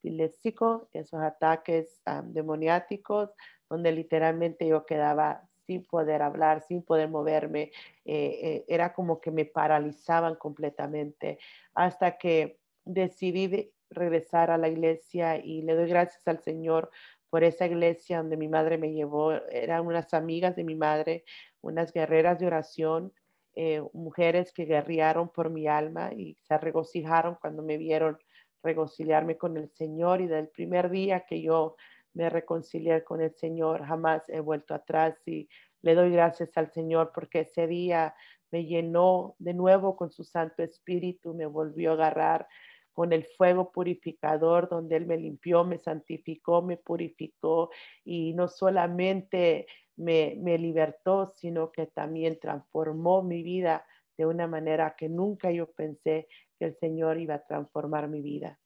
pilésicos, 0.00 0.88
esos 0.92 1.20
ataques 1.20 2.02
demoniáticos, 2.24 3.30
donde 3.68 3.92
literalmente 3.92 4.66
yo 4.66 4.84
quedaba 4.84 5.42
sin 5.66 5.84
poder 5.84 6.22
hablar, 6.22 6.62
sin 6.62 6.82
poder 6.82 7.08
moverme, 7.08 7.72
eh, 8.04 8.40
eh, 8.42 8.64
era 8.68 8.92
como 8.92 9.20
que 9.20 9.30
me 9.30 9.46
paralizaban 9.46 10.34
completamente 10.36 11.38
hasta 11.74 12.18
que 12.18 12.58
decidí 12.84 13.72
regresar 13.90 14.50
a 14.50 14.58
la 14.58 14.68
iglesia 14.68 15.38
y 15.38 15.62
le 15.62 15.74
doy 15.74 15.88
gracias 15.88 16.26
al 16.28 16.40
Señor 16.40 16.90
por 17.30 17.44
esa 17.44 17.66
iglesia 17.66 18.18
donde 18.18 18.36
mi 18.36 18.48
madre 18.48 18.78
me 18.78 18.92
llevó, 18.92 19.32
eran 19.32 19.86
unas 19.86 20.14
amigas 20.14 20.54
de 20.54 20.64
mi 20.64 20.76
madre, 20.76 21.24
unas 21.64 21.92
guerreras 21.92 22.38
de 22.38 22.46
oración, 22.46 23.12
eh, 23.56 23.82
mujeres 23.92 24.52
que 24.52 24.64
guerrearon 24.64 25.28
por 25.28 25.50
mi 25.50 25.66
alma 25.66 26.12
y 26.12 26.36
se 26.42 26.58
regocijaron 26.58 27.36
cuando 27.40 27.62
me 27.62 27.78
vieron 27.78 28.18
reconciliarme 28.62 29.36
con 29.36 29.56
el 29.56 29.70
Señor 29.70 30.20
y 30.20 30.26
del 30.26 30.48
primer 30.48 30.90
día 30.90 31.24
que 31.26 31.40
yo 31.40 31.76
me 32.14 32.30
reconcilié 32.30 33.02
con 33.02 33.20
el 33.20 33.34
Señor, 33.34 33.84
jamás 33.84 34.22
he 34.28 34.40
vuelto 34.40 34.74
atrás 34.74 35.16
y 35.26 35.48
le 35.82 35.94
doy 35.94 36.10
gracias 36.10 36.50
al 36.56 36.72
Señor 36.72 37.12
porque 37.14 37.40
ese 37.40 37.66
día 37.66 38.14
me 38.50 38.64
llenó 38.66 39.34
de 39.38 39.54
nuevo 39.54 39.96
con 39.96 40.10
su 40.10 40.24
Santo 40.24 40.62
Espíritu, 40.62 41.34
me 41.34 41.46
volvió 41.46 41.90
a 41.90 41.94
agarrar 41.94 42.46
con 42.92 43.12
el 43.12 43.24
fuego 43.36 43.72
purificador 43.72 44.68
donde 44.68 44.96
Él 44.96 45.06
me 45.06 45.16
limpió, 45.16 45.64
me 45.64 45.78
santificó, 45.78 46.62
me 46.62 46.76
purificó 46.76 47.70
y 48.04 48.32
no 48.34 48.48
solamente 48.48 49.66
me, 49.96 50.36
me 50.40 50.58
libertó, 50.58 51.32
sino 51.36 51.70
que 51.70 51.86
también 51.86 52.38
transformó 52.40 53.22
mi 53.22 53.42
vida 53.42 53.84
de 54.16 54.26
una 54.26 54.46
manera 54.46 54.94
que 54.96 55.08
nunca 55.08 55.50
yo 55.50 55.70
pensé 55.72 56.28
que 56.58 56.66
el 56.66 56.78
Señor 56.78 57.18
iba 57.18 57.34
a 57.34 57.46
transformar 57.46 58.08
mi 58.08 58.22
vida. 58.22 58.58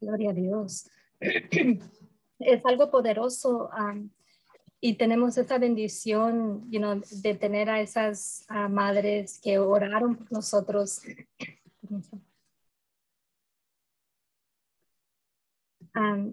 Gloria 0.00 0.30
a 0.30 0.34
Dios. 0.34 0.90
Es 2.38 2.64
algo 2.64 2.90
poderoso 2.90 3.68
y 4.80 4.94
tenemos 4.94 5.36
esa 5.36 5.58
bendición 5.58 6.64
you 6.70 6.80
know, 6.80 6.98
de 7.22 7.34
tener 7.34 7.68
a 7.68 7.82
esas 7.82 8.46
madres 8.70 9.38
que 9.38 9.58
oraron 9.58 10.16
por 10.16 10.32
nosotros. 10.32 11.02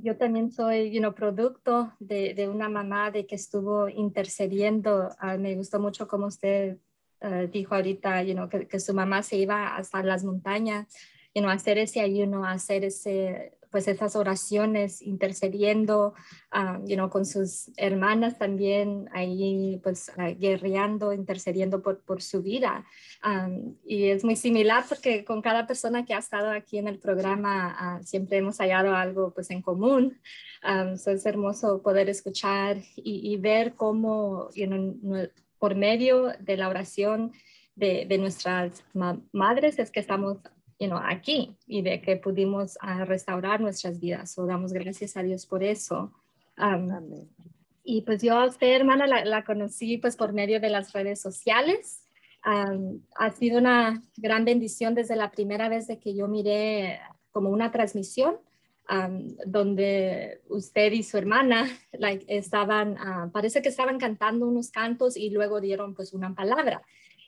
Yo 0.02 0.18
también 0.18 0.52
soy 0.52 0.92
you 0.92 1.14
producto 1.14 1.94
de, 2.00 2.34
de, 2.34 2.48
una 2.50 2.70
mamá 2.70 3.12
de 3.12 3.26
que 3.26 3.36
estuvo 3.36 3.90
intercediendo. 3.90 5.10
me 5.40 5.56
gustó 5.56 5.80
mucho 5.80 6.08
como 6.08 6.28
usted 6.28 6.78
uh, 7.22 7.48
dijo 7.52 7.76
ahorita, 7.76 8.24
you 8.24 8.34
know, 8.34 8.50
que, 8.50 8.68
que, 8.68 8.80
su 8.80 8.94
mamá 8.94 9.24
se 9.24 9.38
iba 9.38 9.76
hasta 9.76 10.04
las 10.04 10.24
montañas 10.24 10.88
you 11.38 11.44
know, 11.44 11.52
hacer 11.52 11.78
ese 11.78 12.02
ayuno, 12.02 12.46
hacer 12.46 12.84
ese, 12.84 13.57
pues 13.72 13.88
esas 13.88 14.16
oraciones 14.16 15.02
intercediendo, 15.02 16.14
uh, 16.54 16.86
you 16.88 16.96
know, 16.96 17.10
con 17.10 17.26
sus 17.26 17.72
hermanas 17.78 18.38
también 18.38 19.10
ahí 19.14 19.80
pues 19.84 20.12
uh, 20.18 20.38
guerreando, 20.38 21.14
intercediendo 21.14 21.82
por, 21.82 22.00
por 22.04 22.22
su 22.22 22.42
vida. 22.42 22.86
Um, 23.24 23.76
y 23.86 24.06
es 24.06 24.24
muy 24.24 24.36
similar 24.36 24.86
porque 24.88 25.24
con 25.26 25.42
cada 25.42 25.68
persona 25.68 26.06
que 26.06 26.14
ha 26.14 26.20
estado 26.20 26.52
aquí 26.52 26.78
en 26.78 26.88
el 26.88 27.00
programa 27.00 28.00
uh, 28.00 28.04
siempre 28.04 28.38
hemos 28.38 28.58
hallado 28.58 28.96
algo 28.96 29.34
pues 29.34 29.50
en 29.52 29.62
común. 29.62 30.20
Um, 30.64 30.94
es 30.94 31.26
hermoso 31.26 31.82
poder 31.82 32.10
escuchar 32.10 32.78
y, 32.96 33.34
y 33.34 33.38
ver 33.38 33.76
cómo 33.76 34.50
you 34.56 34.68
know, 34.68 35.30
por 35.60 35.76
medio 35.76 36.34
de 36.40 36.58
la 36.58 36.70
oración 36.70 37.32
de, 37.76 38.06
de 38.08 38.18
nuestras 38.18 38.84
madres 39.32 39.80
es 39.80 39.92
que 39.92 40.00
estamos 40.00 40.40
you 40.80 40.88
know, 40.88 41.00
aquí 41.04 41.56
y 41.66 41.82
de 41.82 42.02
que 42.02 42.18
pudimos 42.18 42.78
uh, 42.84 43.06
restaurar 43.06 43.62
nuestras 43.62 44.00
vidas. 44.00 44.38
O 44.38 44.46
damos 44.46 44.74
gracias 44.74 45.18
a 45.18 45.24
Dios 45.24 45.46
por 45.46 45.64
eso. 45.64 46.14
Um, 46.58 47.28
y 47.84 48.02
pues 48.02 48.22
yo 48.22 48.38
a 48.38 48.46
usted, 48.46 48.76
hermana, 48.76 49.08
la, 49.08 49.26
la, 49.26 49.44
conocí 49.44 49.98
pues 49.98 50.16
por 50.16 50.34
medio 50.34 50.60
de 50.60 50.70
las 50.70 50.94
redes 50.94 51.22
sociales. 51.22 52.04
Um, 52.46 53.02
ha 53.16 53.32
sido 53.32 53.60
una 53.60 54.04
gran 54.18 54.46
bendición 54.46 54.94
desde 54.94 55.16
la 55.16 55.32
primera 55.32 55.70
vez 55.70 55.88
de 55.88 56.00
que 56.00 56.16
yo 56.16 56.28
miré 56.28 57.00
como 57.32 57.50
una 57.50 57.72
transmisión 57.72 58.38
donde 59.46 60.42
usted 60.50 60.92
y 60.92 61.04
su 61.04 61.18
hermana 61.18 61.68
like, 61.92 62.26
estaban, 62.28 62.98
ah, 63.00 63.30
parece 63.32 63.62
que 63.62 63.70
estaban 63.70 63.98
cantando 64.00 64.48
unos 64.48 64.72
cantos 64.72 65.18
y 65.18 65.30
luego 65.30 65.60
dieron 65.62 65.94
pues 65.94 66.14
una 66.14 66.34
palabra. 66.34 66.82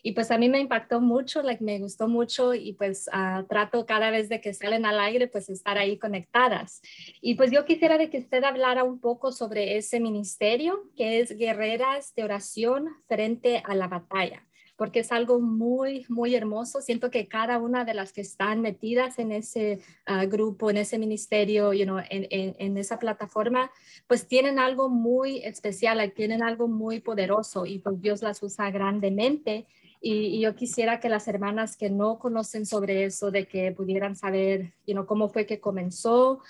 Y 0.04 0.14
pues 0.14 0.32
a 0.32 0.38
mí 0.38 0.50
me 0.50 0.60
impactó 0.60 1.02
mucho, 1.02 1.42
like, 1.42 1.64
me 1.64 1.80
gustó 1.80 2.08
mucho 2.08 2.54
y 2.54 2.74
pues 2.74 3.10
ah, 3.12 3.44
trato 3.48 3.86
cada 3.86 4.12
vez 4.12 4.30
de 4.30 4.42
que 4.42 4.54
salen 4.54 4.86
al 4.86 5.00
aire 5.00 5.28
pues 5.28 5.50
estar 5.50 5.78
ahí 5.78 5.98
conectadas. 5.98 6.82
Y 7.22 7.36
pues 7.36 7.52
yo 7.52 7.66
quisiera 7.66 7.98
de 7.98 8.10
que 8.10 8.20
usted 8.20 8.44
hablara 8.44 8.84
un 8.84 9.00
poco 9.00 9.32
sobre 9.32 9.78
ese 9.78 10.00
ministerio 10.00 10.90
que 10.96 11.20
es 11.20 11.38
Guerreras 11.38 12.14
de 12.16 12.24
Oración 12.24 12.90
frente 13.08 13.62
a 13.66 13.76
la 13.76 13.88
batalla 13.88 14.46
porque 14.80 15.02
es 15.02 15.12
algo 15.12 15.42
muy, 15.42 16.06
muy 16.08 16.36
hermoso. 16.36 16.80
Siento 16.80 17.12
que 17.12 17.28
cada 17.28 17.58
una 17.58 17.84
de 17.84 17.94
las 17.94 18.14
que 18.14 18.22
están 18.22 18.62
metidas 18.62 19.20
en 19.20 19.34
ese 19.34 19.82
ah, 20.06 20.24
grupo, 20.24 20.70
en 20.70 20.78
ese 20.78 20.98
ministerio, 20.98 21.74
you 21.74 21.84
know, 21.84 22.00
en, 22.10 22.28
en, 22.30 22.78
esa 22.78 22.98
plataforma, 22.98 23.72
pues 24.08 24.26
tienen 24.30 24.58
algo 24.58 24.88
muy 24.88 25.40
especial, 25.44 26.14
tienen 26.14 26.42
algo 26.42 26.70
muy 26.70 27.02
poderoso 27.02 27.66
y 27.66 27.80
pues 27.80 28.00
Dios 28.00 28.22
las 28.22 28.42
usa 28.42 28.72
grandemente. 28.72 29.68
Y, 30.02 30.40
yo 30.40 30.56
quisiera 30.56 31.00
que 31.00 31.10
las 31.10 31.28
hermanas 31.28 31.76
que 31.76 31.90
no 31.90 32.20
conocen 32.20 32.66
sobre 32.66 33.04
eso, 33.04 33.32
de 33.32 33.48
que 33.48 33.72
pudieran 33.72 34.16
saber 34.16 34.74
you 34.86 34.94
know, 34.94 35.06
cómo 35.06 35.30
fue 35.30 35.46
que 35.46 35.60
comenzó 35.60 36.42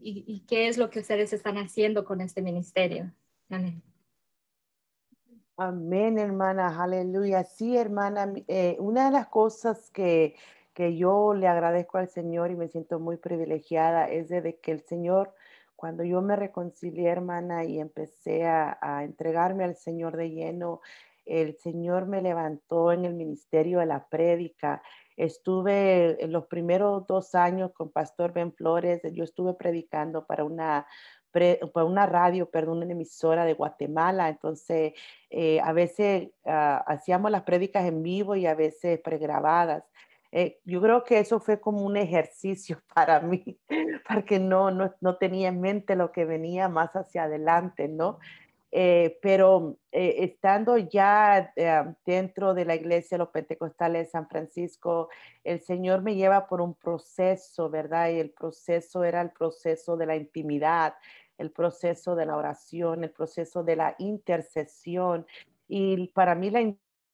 y, 0.00 0.24
y 0.26 0.40
qué 0.46 0.68
es 0.68 0.78
lo 0.78 0.90
que 0.90 1.00
ustedes 1.00 1.32
están 1.32 1.58
haciendo 1.58 2.04
con 2.04 2.20
este 2.20 2.42
ministerio. 2.42 3.12
Amén. 3.50 3.82
Amén, 5.60 6.18
hermana, 6.18 6.80
aleluya. 6.80 7.42
Sí, 7.42 7.76
hermana, 7.76 8.32
eh, 8.46 8.76
una 8.78 9.06
de 9.06 9.10
las 9.10 9.26
cosas 9.26 9.90
que, 9.90 10.36
que 10.72 10.96
yo 10.96 11.34
le 11.34 11.48
agradezco 11.48 11.98
al 11.98 12.08
Señor 12.08 12.52
y 12.52 12.54
me 12.54 12.68
siento 12.68 13.00
muy 13.00 13.16
privilegiada 13.16 14.08
es 14.08 14.28
de, 14.28 14.60
que 14.60 14.70
el 14.70 14.82
Señor, 14.82 15.34
cuando 15.74 16.04
yo 16.04 16.22
me 16.22 16.36
reconcilié, 16.36 17.08
hermana, 17.08 17.64
y 17.64 17.80
empecé 17.80 18.46
a, 18.46 18.78
a 18.80 19.02
entregarme 19.02 19.64
al 19.64 19.74
Señor 19.74 20.16
de 20.16 20.30
lleno, 20.30 20.80
el 21.28 21.56
Señor 21.58 22.06
me 22.06 22.22
levantó 22.22 22.92
en 22.92 23.04
el 23.04 23.14
ministerio 23.14 23.80
de 23.80 23.86
la 23.86 24.06
prédica. 24.08 24.82
Estuve 25.16 26.22
en 26.22 26.32
los 26.32 26.46
primeros 26.46 27.06
dos 27.06 27.34
años 27.34 27.72
con 27.72 27.90
Pastor 27.90 28.32
Ben 28.32 28.52
Flores, 28.52 29.02
yo 29.12 29.24
estuve 29.24 29.54
predicando 29.54 30.26
para 30.26 30.44
una 30.44 30.86
por 31.72 31.84
una 31.84 32.06
radio, 32.06 32.50
perdón, 32.50 32.78
una 32.82 32.92
emisora 32.92 33.44
de 33.44 33.54
Guatemala. 33.54 34.28
Entonces, 34.28 34.94
eh, 35.30 35.60
a 35.62 35.72
veces 35.72 36.30
ah, 36.46 36.82
hacíamos 36.86 37.30
las 37.30 37.42
prédicas 37.42 37.86
en 37.86 38.02
vivo 38.02 38.34
y 38.34 38.46
a 38.46 38.54
veces 38.54 39.00
pregrabadas. 39.00 39.84
Eh, 40.30 40.58
yo 40.64 40.82
creo 40.82 41.04
que 41.04 41.20
eso 41.20 41.40
fue 41.40 41.60
como 41.60 41.82
un 41.82 41.96
ejercicio 41.96 42.82
para 42.94 43.20
mí, 43.20 43.58
porque 44.08 44.38
no, 44.38 44.70
no, 44.70 44.94
no 45.00 45.16
tenía 45.16 45.48
en 45.48 45.60
mente 45.60 45.96
lo 45.96 46.12
que 46.12 46.24
venía 46.24 46.68
más 46.68 46.90
hacia 46.94 47.24
adelante, 47.24 47.88
¿no? 47.88 48.18
Eh, 48.70 49.18
pero 49.22 49.78
estando 49.90 50.76
ya 50.76 51.54
dentro 52.04 52.52
de 52.52 52.66
la 52.66 52.74
iglesia 52.74 53.16
los 53.16 53.30
pentecostales 53.30 54.06
de 54.06 54.10
San 54.10 54.28
Francisco, 54.28 55.08
el 55.42 55.60
Señor 55.60 56.02
me 56.02 56.14
lleva 56.14 56.46
por 56.46 56.60
un 56.60 56.74
proceso, 56.74 57.70
¿verdad? 57.70 58.10
Y 58.10 58.20
el 58.20 58.30
proceso 58.30 59.04
era 59.04 59.22
el 59.22 59.30
proceso 59.30 59.96
de 59.96 60.06
la 60.06 60.16
intimidad, 60.16 60.94
el 61.38 61.50
proceso 61.50 62.14
de 62.14 62.26
la 62.26 62.36
oración, 62.36 63.04
el 63.04 63.10
proceso 63.10 63.62
de 63.62 63.76
la 63.76 63.94
intercesión. 63.98 65.26
Y 65.68 66.08
para 66.08 66.34
mí 66.34 66.50
la 66.50 66.60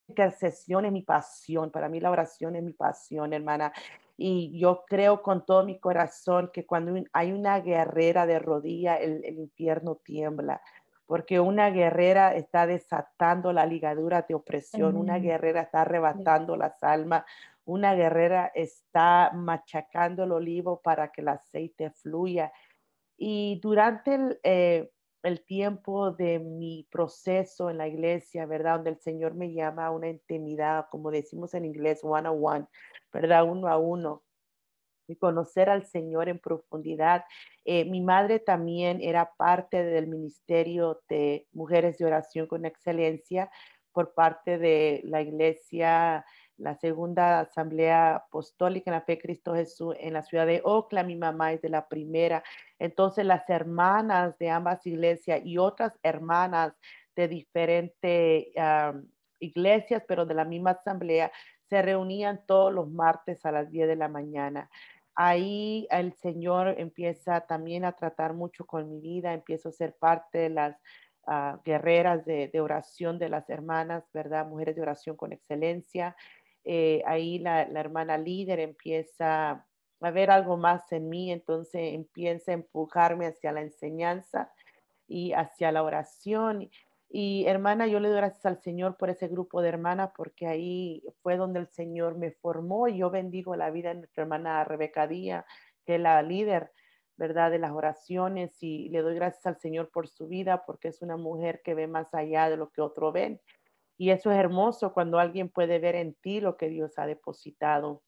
intercesión 0.08 0.84
es 0.86 0.92
mi 0.92 1.02
pasión, 1.02 1.70
para 1.70 1.88
mí 1.88 2.00
la 2.00 2.10
oración 2.10 2.56
es 2.56 2.62
mi 2.62 2.72
pasión, 2.72 3.32
hermana. 3.32 3.72
Y 4.16 4.58
yo 4.58 4.84
creo 4.86 5.22
con 5.22 5.44
todo 5.44 5.64
mi 5.64 5.78
corazón 5.78 6.50
que 6.52 6.66
cuando 6.66 6.94
hay 7.12 7.32
una 7.32 7.60
guerrera 7.60 8.26
de 8.26 8.38
rodilla, 8.38 8.96
el, 8.96 9.24
infierno 9.38 9.96
tiembla 9.96 10.62
porque 11.06 11.40
una 11.40 11.70
guerrera 11.70 12.34
está 12.34 12.66
desatando 12.66 13.52
la 13.52 13.66
ligadura 13.66 14.22
de 14.22 14.34
opresión, 14.34 14.96
una 14.96 15.18
guerrera 15.18 15.62
está 15.62 15.82
arrebatando 15.82 16.56
las 16.56 16.82
almas, 16.82 17.24
una 17.66 17.94
guerrera 17.94 18.50
está 18.54 19.30
machacando 19.34 20.24
el 20.24 20.32
olivo 20.32 20.80
para 20.82 21.10
que 21.10 21.20
el 21.20 21.28
aceite 21.28 21.90
fluya. 21.90 22.52
Y 23.16 23.60
durante 23.62 24.38
eh, 24.42 24.90
el, 25.22 25.44
tiempo 25.44 26.10
de 26.10 26.38
mi 26.38 26.86
proceso 26.90 27.70
en 27.70 27.78
la 27.78 27.88
iglesia, 27.88 28.46
¿verdad? 28.46 28.76
Donde 28.76 28.90
el 28.90 28.98
Señor 28.98 29.34
me 29.34 29.52
llama 29.52 29.86
a 29.86 29.90
una 29.90 30.08
intimidad, 30.08 30.86
como 30.90 31.10
decimos 31.10 31.54
en 31.54 31.64
inglés, 31.64 32.00
one 32.02 32.28
on 32.28 32.38
one, 32.42 32.66
¿verdad? 33.12 33.44
Uno 33.44 33.68
a 33.68 33.78
uno. 33.78 34.22
Y 35.06 35.16
conocer 35.16 35.68
al 35.68 35.86
Señor 35.86 36.28
en 36.28 36.38
profundidad. 36.38 37.24
Eh, 37.64 37.84
mi 37.84 38.00
madre 38.00 38.38
también 38.38 39.00
era 39.02 39.32
parte 39.36 39.84
del 39.84 40.06
ministerio 40.06 41.02
de 41.08 41.46
Mujeres 41.52 41.98
de 41.98 42.06
Oración 42.06 42.46
con 42.46 42.64
Excelencia 42.64 43.50
por 43.92 44.14
parte 44.14 44.58
de 44.58 45.02
la 45.04 45.22
iglesia 45.22 46.24
la 46.56 46.76
segunda 46.76 47.40
asamblea 47.40 48.16
apostólica 48.16 48.90
en 48.90 48.94
la 48.94 49.00
fe 49.00 49.12
de 49.12 49.18
Cristo 49.22 49.54
Jesús 49.54 49.96
en 49.98 50.12
la 50.12 50.22
ciudad 50.22 50.46
de 50.46 50.60
Oakland. 50.64 51.08
Mi 51.08 51.16
mamá 51.16 51.52
es 51.52 51.62
de 51.62 51.68
la 51.68 51.88
primera. 51.88 52.44
Entonces 52.78 53.24
las 53.24 53.48
hermanas 53.50 54.38
de 54.38 54.50
ambas 54.50 54.86
iglesias 54.86 55.40
y 55.44 55.58
otras 55.58 55.92
hermanas 56.02 56.72
de 57.16 57.28
diferentes 57.28 58.46
iglesias, 59.40 60.02
pero 60.06 60.26
de 60.26 60.34
la 60.34 60.44
misma 60.44 60.72
asamblea, 60.72 61.30
se 61.68 61.82
reunían 61.82 62.44
todos 62.46 62.72
los 62.72 62.88
martes 62.90 63.44
a 63.44 63.52
las 63.52 63.70
10 63.70 63.88
de 63.88 63.96
la 63.96 64.08
mañana. 64.08 64.70
Ahí 65.16 65.86
el 65.90 66.12
Señor 66.14 66.74
empieza 66.78 67.42
también 67.42 67.84
a 67.84 67.92
tratar 67.92 68.34
mucho 68.34 68.66
con 68.66 68.88
mi 68.88 69.00
vida, 69.00 69.32
empiezo 69.32 69.68
a 69.68 69.72
ser 69.72 69.94
parte 69.94 70.38
de 70.38 70.48
las 70.50 70.76
ah, 71.26 71.60
guerreras 71.64 72.24
de, 72.24 72.50
oración 72.60 73.18
de 73.18 73.28
las 73.28 73.48
hermanas, 73.48 74.04
¿verdad? 74.12 74.46
Mujeres 74.46 74.74
de 74.74 74.82
oración 74.82 75.16
con 75.16 75.32
excelencia. 75.32 76.16
Eh, 76.64 77.02
ahí 77.06 77.38
la, 77.38 77.62
hermana 77.62 78.18
líder 78.18 78.58
empieza 78.58 79.64
a 80.00 80.10
ver 80.10 80.30
algo 80.30 80.56
más 80.56 80.90
en 80.92 81.08
mí, 81.08 81.30
entonces 81.30 81.94
empieza 81.94 82.50
a 82.50 82.54
empujarme 82.54 83.26
hacia 83.26 83.52
la 83.52 83.60
enseñanza 83.60 84.52
y 85.06 85.32
hacia 85.32 85.70
la 85.70 85.82
oración. 85.84 86.70
Y 87.16 87.44
hermana, 87.46 87.86
yo 87.86 88.00
le 88.00 88.08
doy 88.08 88.16
gracias 88.16 88.44
al 88.44 88.60
Señor 88.60 88.96
por 88.96 89.08
ese 89.08 89.28
grupo 89.28 89.62
de 89.62 89.68
hermanas, 89.68 90.10
porque 90.16 90.48
ahí 90.48 91.00
fue 91.22 91.36
donde 91.36 91.60
el 91.60 91.68
Señor 91.68 92.16
me 92.16 92.32
formó 92.32 92.88
y 92.88 92.98
yo 92.98 93.08
bendigo 93.08 93.54
la 93.54 93.70
vida 93.70 93.90
de 93.90 93.96
nuestra 94.00 94.24
hermana 94.24 94.64
Rebeca 94.64 95.06
Díaz, 95.06 95.44
que 95.86 95.94
es 95.94 96.00
la 96.00 96.20
líder, 96.22 96.72
¿verdad? 97.16 97.52
De 97.52 97.60
las 97.60 97.70
oraciones 97.70 98.60
y 98.64 98.88
le 98.88 99.00
doy 99.00 99.14
gracias 99.14 99.46
al 99.46 99.60
Señor 99.60 99.90
por 99.90 100.08
su 100.08 100.26
vida, 100.26 100.64
porque 100.66 100.88
es 100.88 101.02
una 101.02 101.16
mujer 101.16 101.62
que 101.62 101.74
ve 101.74 101.86
más 101.86 102.12
allá 102.14 102.50
de 102.50 102.56
lo 102.56 102.70
que 102.70 102.80
otro 102.80 103.12
ven 103.12 103.40
y 103.96 104.10
eso 104.10 104.32
es 104.32 104.38
hermoso 104.38 104.92
cuando 104.92 105.20
alguien 105.20 105.48
puede 105.48 105.78
ver 105.78 105.94
en 105.94 106.14
ti 106.14 106.40
lo 106.40 106.56
que 106.56 106.68
Dios 106.68 106.98
ha 106.98 107.06
depositado. 107.06 108.02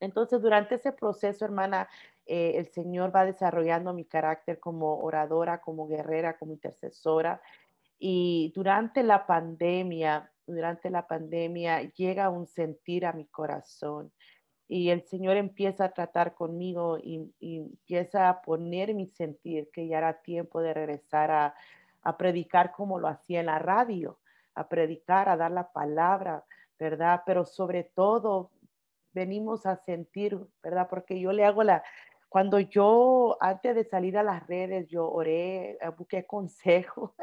Entonces, 0.00 0.42
durante 0.42 0.74
ese 0.74 0.92
proceso, 0.92 1.46
hermana, 1.46 1.88
eh, 2.26 2.52
el 2.56 2.68
Señor 2.68 3.14
va 3.14 3.24
desarrollando 3.24 3.94
mi 3.94 4.04
carácter 4.04 4.60
como 4.60 4.98
oradora, 5.00 5.60
como 5.60 5.88
guerrera, 5.88 6.36
como 6.36 6.52
intercesora. 6.52 7.40
Y 7.98 8.52
durante 8.54 9.02
la 9.02 9.26
pandemia, 9.26 10.30
durante 10.46 10.90
la 10.90 11.06
pandemia, 11.06 11.82
llega 11.92 12.30
un 12.30 12.46
sentir 12.46 13.06
a 13.06 13.12
mi 13.12 13.26
corazón. 13.26 14.12
Y 14.68 14.90
el 14.90 15.02
Señor 15.06 15.36
empieza 15.36 15.86
a 15.86 15.92
tratar 15.92 16.34
conmigo 16.34 16.98
y, 16.98 17.32
empieza 17.40 18.28
a 18.28 18.42
poner 18.42 18.94
mi 18.94 19.06
sentir 19.08 19.70
que 19.72 19.88
ya 19.88 19.98
era 19.98 20.20
tiempo 20.20 20.60
de 20.60 20.74
regresar 20.74 21.30
a, 21.30 21.54
a 22.02 22.16
predicar 22.16 22.72
como 22.72 22.98
lo 22.98 23.08
hacía 23.08 23.40
en 23.40 23.46
la 23.46 23.58
radio 23.58 24.18
a 24.58 24.68
predicar, 24.68 25.28
a 25.28 25.36
dar 25.36 25.52
la 25.52 25.70
palabra, 25.72 26.44
¿verdad? 26.78 27.22
Pero 27.24 27.44
sobre 27.44 27.84
todo 27.84 28.50
venimos 29.12 29.66
a 29.66 29.76
sentir, 29.76 30.38
¿verdad? 30.62 30.88
Porque 30.90 31.20
yo 31.20 31.32
le 31.32 31.44
hago 31.44 31.62
la, 31.62 31.82
cuando 32.28 32.60
yo, 32.60 33.38
antes 33.40 33.74
de 33.74 33.84
salir 33.84 34.18
a 34.18 34.22
las 34.22 34.46
redes, 34.46 34.86
yo 34.88 35.10
oré, 35.10 35.72
eh, 35.72 35.78
busqué 35.96 36.26
consejo, 36.26 37.14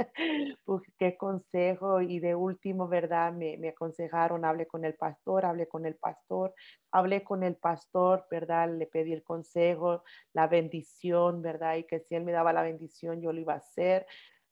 busqué 0.65 1.15
consejo 1.15 2.02
y 2.02 2.20
de 2.20 2.34
último, 2.34 2.88
¿verdad? 2.88 3.32
Me, 3.34 3.58
me, 3.58 3.70
aconsejaron, 3.70 4.46
hablé 4.46 4.65
con 4.65 4.84
el 4.84 4.96
pastor, 4.96 5.46
hablé 5.46 5.68
con 5.68 5.86
el 5.86 5.96
pastor, 5.96 6.54
hablé 6.91 7.24
con 7.24 7.44
el 7.44 7.56
pastor, 7.56 8.26
¿verdad? 8.32 8.70
Le 8.70 8.88
pedí 8.88 9.13
el 9.13 9.24
consejo, 9.24 10.04
la 10.34 10.48
bendición, 10.48 11.41
¿verdad? 11.41 11.78
Y 11.78 11.84
que 11.84 12.00
si 12.00 12.15
él 12.15 12.24
me 12.24 12.32
daba 12.32 12.54
la 12.54 12.63
bendición, 12.63 13.22
yo 13.22 13.32
lo 13.32 13.39
iba 13.39 13.54
a 13.54 13.58
hacer. 13.58 14.08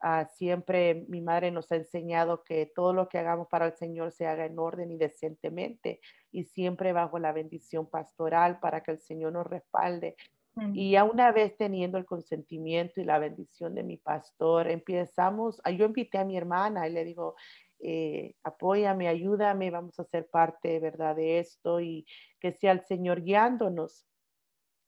Ah, 0.06 0.28
siempre 0.36 1.06
mi 1.08 1.22
madre 1.22 1.50
nos 1.50 1.72
ha 1.72 1.78
enseñado 1.78 2.44
que 2.44 2.70
todo 2.76 2.92
lo 2.92 3.08
que 3.08 3.20
hagamos 3.20 3.48
para 3.48 3.68
el 3.68 3.74
Señor 3.78 4.12
se 4.12 4.28
haga 4.28 4.46
en 4.46 4.60
orden 4.60 4.92
y 4.92 4.98
decentemente 4.98 6.02
y 6.30 6.44
siempre 6.44 6.92
bajo 6.92 7.20
la 7.20 7.32
bendición 7.32 7.90
pastoral 7.90 8.60
para 8.60 8.84
que 8.84 8.92
el 8.92 9.00
Señor 9.00 9.32
nos 9.32 9.48
respalde. 9.48 10.18
Mm. 10.56 10.76
Y 10.76 10.96
a 10.96 11.04
una 11.04 11.32
vez 11.32 11.58
teniendo 11.58 11.98
el 11.98 12.06
consentimiento 12.06 13.02
y 13.02 13.06
la 13.06 13.20
bendición 13.20 13.74
de 13.76 13.84
mi 13.84 13.98
pastor, 13.98 14.70
empezamos, 14.70 15.62
yo 15.78 15.86
invité 15.86 16.20
a 16.20 16.26
mi 16.26 16.38
hermana 16.38 16.88
y 16.88 16.92
le 16.92 17.04
digo, 17.04 17.36
eh, 17.80 18.36
apóyame, 18.44 19.08
ayúdame, 19.08 19.72
vamos 19.72 20.00
a 20.00 20.06
ser 20.06 20.30
parte, 20.30 20.80
¿verdad?, 20.80 21.16
de 21.16 21.40
esto 21.40 21.82
y 21.82 22.06
que 22.40 22.54
sea 22.54 22.72
el 22.72 22.86
Señor 22.86 23.24
guiándonos. 23.24 24.06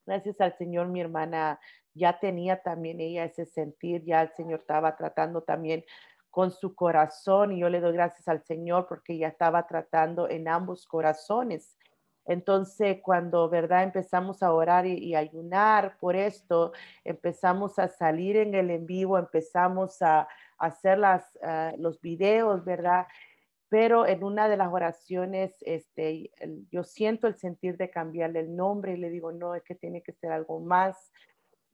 Gracias 0.05 0.39
al 0.39 0.55
Señor, 0.57 0.87
mi 0.87 1.01
hermana 1.01 1.59
ya 1.93 2.19
tenía 2.19 2.61
también 2.61 3.01
ella 3.01 3.25
ese 3.25 3.45
sentir, 3.45 4.03
ya 4.05 4.21
el 4.21 4.31
Señor 4.33 4.59
estaba 4.59 4.95
tratando 4.95 5.41
también 5.41 5.83
con 6.29 6.51
su 6.51 6.75
corazón 6.75 7.53
y 7.53 7.59
yo 7.59 7.69
le 7.69 7.79
doy 7.79 7.93
gracias 7.93 8.27
al 8.27 8.43
Señor 8.43 8.87
porque 8.87 9.17
ya 9.17 9.29
estaba 9.29 9.65
tratando 9.67 10.29
en 10.29 10.47
ambos 10.47 10.85
corazones. 10.85 11.77
Entonces, 12.25 12.99
cuando, 13.01 13.49
¿verdad? 13.49 13.83
Empezamos 13.83 14.41
a 14.41 14.51
orar 14.51 14.85
y, 14.85 15.15
ayunar 15.15 15.97
por 15.99 16.15
esto, 16.15 16.73
empezamos 17.03 17.77
a 17.79 17.87
salir 17.87 18.37
en 18.37 18.55
el 18.55 18.71
en 18.71 18.85
vivo, 18.85 19.17
empezamos 19.17 20.01
a, 20.01 20.27
hacer 20.57 20.97
las, 20.97 21.37
ah, 21.43 21.73
los 21.77 21.99
videos, 22.01 22.63
¿verdad? 22.63 23.07
Pero 23.69 24.07
en 24.07 24.23
una 24.23 24.47
de 24.47 24.57
las 24.57 24.71
oraciones, 24.71 25.53
este, 25.61 26.31
yo 26.71 26.83
siento 26.83 27.27
el 27.27 27.35
sentir 27.35 27.77
de 27.77 27.89
cambiarle 27.89 28.39
el 28.39 28.55
nombre 28.55 28.93
y 28.93 28.97
le 28.97 29.09
digo, 29.09 29.31
no, 29.31 29.53
es 29.55 29.63
que 29.63 29.75
tiene 29.75 30.01
que 30.01 30.13
ser 30.13 30.31
algo 30.31 30.59
más 30.59 31.11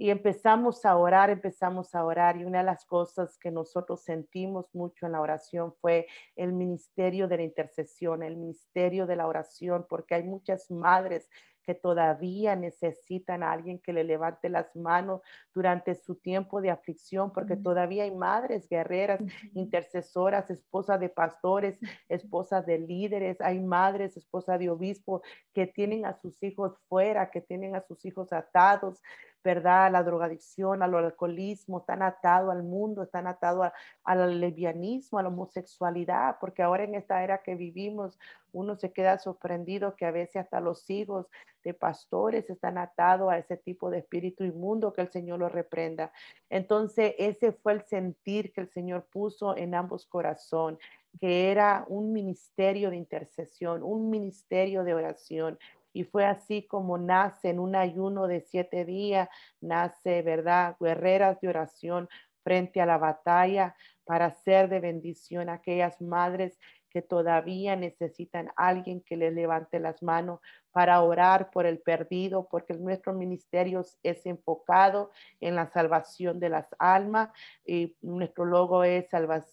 y 0.01 0.09
empezamos 0.09 0.83
a 0.83 0.97
orar, 0.97 1.29
empezamos 1.29 1.93
a 1.93 2.03
orar 2.03 2.35
y 2.35 2.43
una 2.43 2.57
de 2.57 2.63
las 2.63 2.85
cosas 2.85 3.37
que 3.37 3.51
nosotros 3.51 4.01
sentimos 4.01 4.65
mucho 4.73 5.05
en 5.05 5.11
la 5.11 5.21
oración 5.21 5.75
fue 5.79 6.07
el 6.35 6.53
ministerio 6.53 7.27
de 7.27 7.37
la 7.37 7.43
intercesión, 7.43 8.23
el 8.23 8.35
ministerio 8.35 9.05
de 9.05 9.15
la 9.15 9.27
oración, 9.27 9.85
porque 9.87 10.15
hay 10.15 10.23
muchas 10.23 10.71
madres 10.71 11.29
que 11.63 11.75
todavía 11.75 12.55
necesitan 12.55 13.43
a 13.43 13.51
alguien 13.51 13.77
que 13.77 13.93
le 13.93 14.03
levante 14.03 14.49
las 14.49 14.75
manos 14.75 15.21
durante 15.53 15.93
su 15.93 16.15
tiempo 16.15 16.61
de 16.61 16.71
aflicción, 16.71 17.31
porque 17.31 17.55
todavía 17.55 18.03
hay 18.03 18.11
madres 18.11 18.67
guerreras, 18.67 19.21
intercesoras, 19.53 20.49
esposas 20.49 20.99
de 20.99 21.09
pastores, 21.09 21.77
esposas 22.09 22.65
de 22.65 22.79
líderes, 22.79 23.39
hay 23.39 23.59
madres, 23.59 24.17
esposas 24.17 24.57
de 24.59 24.71
obispos 24.71 25.21
que 25.53 25.67
tienen 25.67 26.05
a 26.05 26.19
sus 26.19 26.41
hijos 26.41 26.79
fuera, 26.89 27.29
que 27.29 27.41
tienen 27.41 27.75
a 27.75 27.81
sus 27.81 28.03
hijos 28.05 28.33
atados, 28.33 28.99
¿verdad? 29.43 29.91
la 29.91 30.03
drogadicción, 30.03 30.83
al 30.83 30.93
alcoholismo, 30.93 31.79
están 31.79 32.01
atados 32.01 32.51
al 32.51 32.63
mundo, 32.63 33.03
están 33.03 33.27
atados 33.27 33.71
al 34.03 34.39
lesbianismo, 34.39 35.19
a 35.19 35.23
la 35.23 35.29
homosexualidad, 35.29 36.37
porque 36.39 36.61
ahora 36.61 36.83
en 36.83 36.95
esta 36.95 37.23
era 37.23 37.41
que 37.41 37.55
vivimos, 37.55 38.17
uno 38.53 38.75
se 38.75 38.91
queda 38.91 39.17
sorprendido 39.17 39.95
que 39.95 40.05
a 40.05 40.11
veces 40.11 40.37
hasta 40.37 40.59
los 40.59 40.89
hijos 40.89 41.27
de 41.63 41.73
pastores 41.73 42.49
están 42.49 42.77
atados 42.77 43.31
a 43.31 43.37
ese 43.37 43.57
tipo 43.57 43.89
de 43.89 43.99
espíritu 43.99 44.43
inmundo 44.43 44.93
que 44.93 45.01
el 45.01 45.11
Señor 45.11 45.39
lo 45.39 45.49
reprenda. 45.49 46.11
Entonces, 46.49 47.15
ese 47.17 47.53
fue 47.53 47.73
el 47.73 47.83
sentir 47.83 48.51
que 48.51 48.61
el 48.61 48.69
Señor 48.69 49.05
puso 49.11 49.55
en 49.55 49.75
ambos 49.75 50.05
corazón 50.05 50.77
que 51.19 51.51
era 51.51 51.85
un 51.87 52.13
ministerio 52.13 52.89
de 52.89 52.95
intercesión, 52.95 53.83
un 53.83 54.09
ministerio 54.09 54.83
de 54.83 54.93
oración, 54.93 55.59
y 55.93 56.03
fue 56.03 56.25
así 56.25 56.67
como 56.67 56.97
nace 56.97 57.49
en 57.49 57.59
un 57.59 57.75
ayuno 57.75 58.27
de 58.27 58.41
siete 58.41 58.85
días, 58.85 59.29
nace, 59.59 60.21
¿verdad? 60.21 60.75
Guerreras 60.79 61.39
de 61.41 61.49
oración 61.49 62.09
frente 62.43 62.81
a 62.81 62.85
la 62.85 62.97
batalla 62.97 63.75
para 64.03 64.31
ser 64.31 64.69
de 64.69 64.79
bendición 64.79 65.49
a 65.49 65.53
aquellas 65.53 66.01
madres 66.01 66.57
que 66.91 67.01
todavía 67.01 67.75
necesitan 67.75 68.51
alguien 68.55 69.01
que 69.01 69.15
les 69.15 69.33
levante 69.33 69.79
las 69.79 70.03
manos 70.03 70.41
para 70.71 71.01
orar 71.01 71.49
por 71.49 71.65
el 71.65 71.79
perdido, 71.79 72.47
porque 72.49 72.73
nuestro 72.73 73.13
ministerio 73.13 73.83
es 74.03 74.25
enfocado 74.25 75.11
en 75.39 75.55
la 75.55 75.67
salvación 75.67 76.39
de 76.39 76.49
las 76.49 76.67
almas 76.79 77.29
y 77.65 77.95
nuestro 78.01 78.45
logo 78.45 78.83
es 78.83 79.07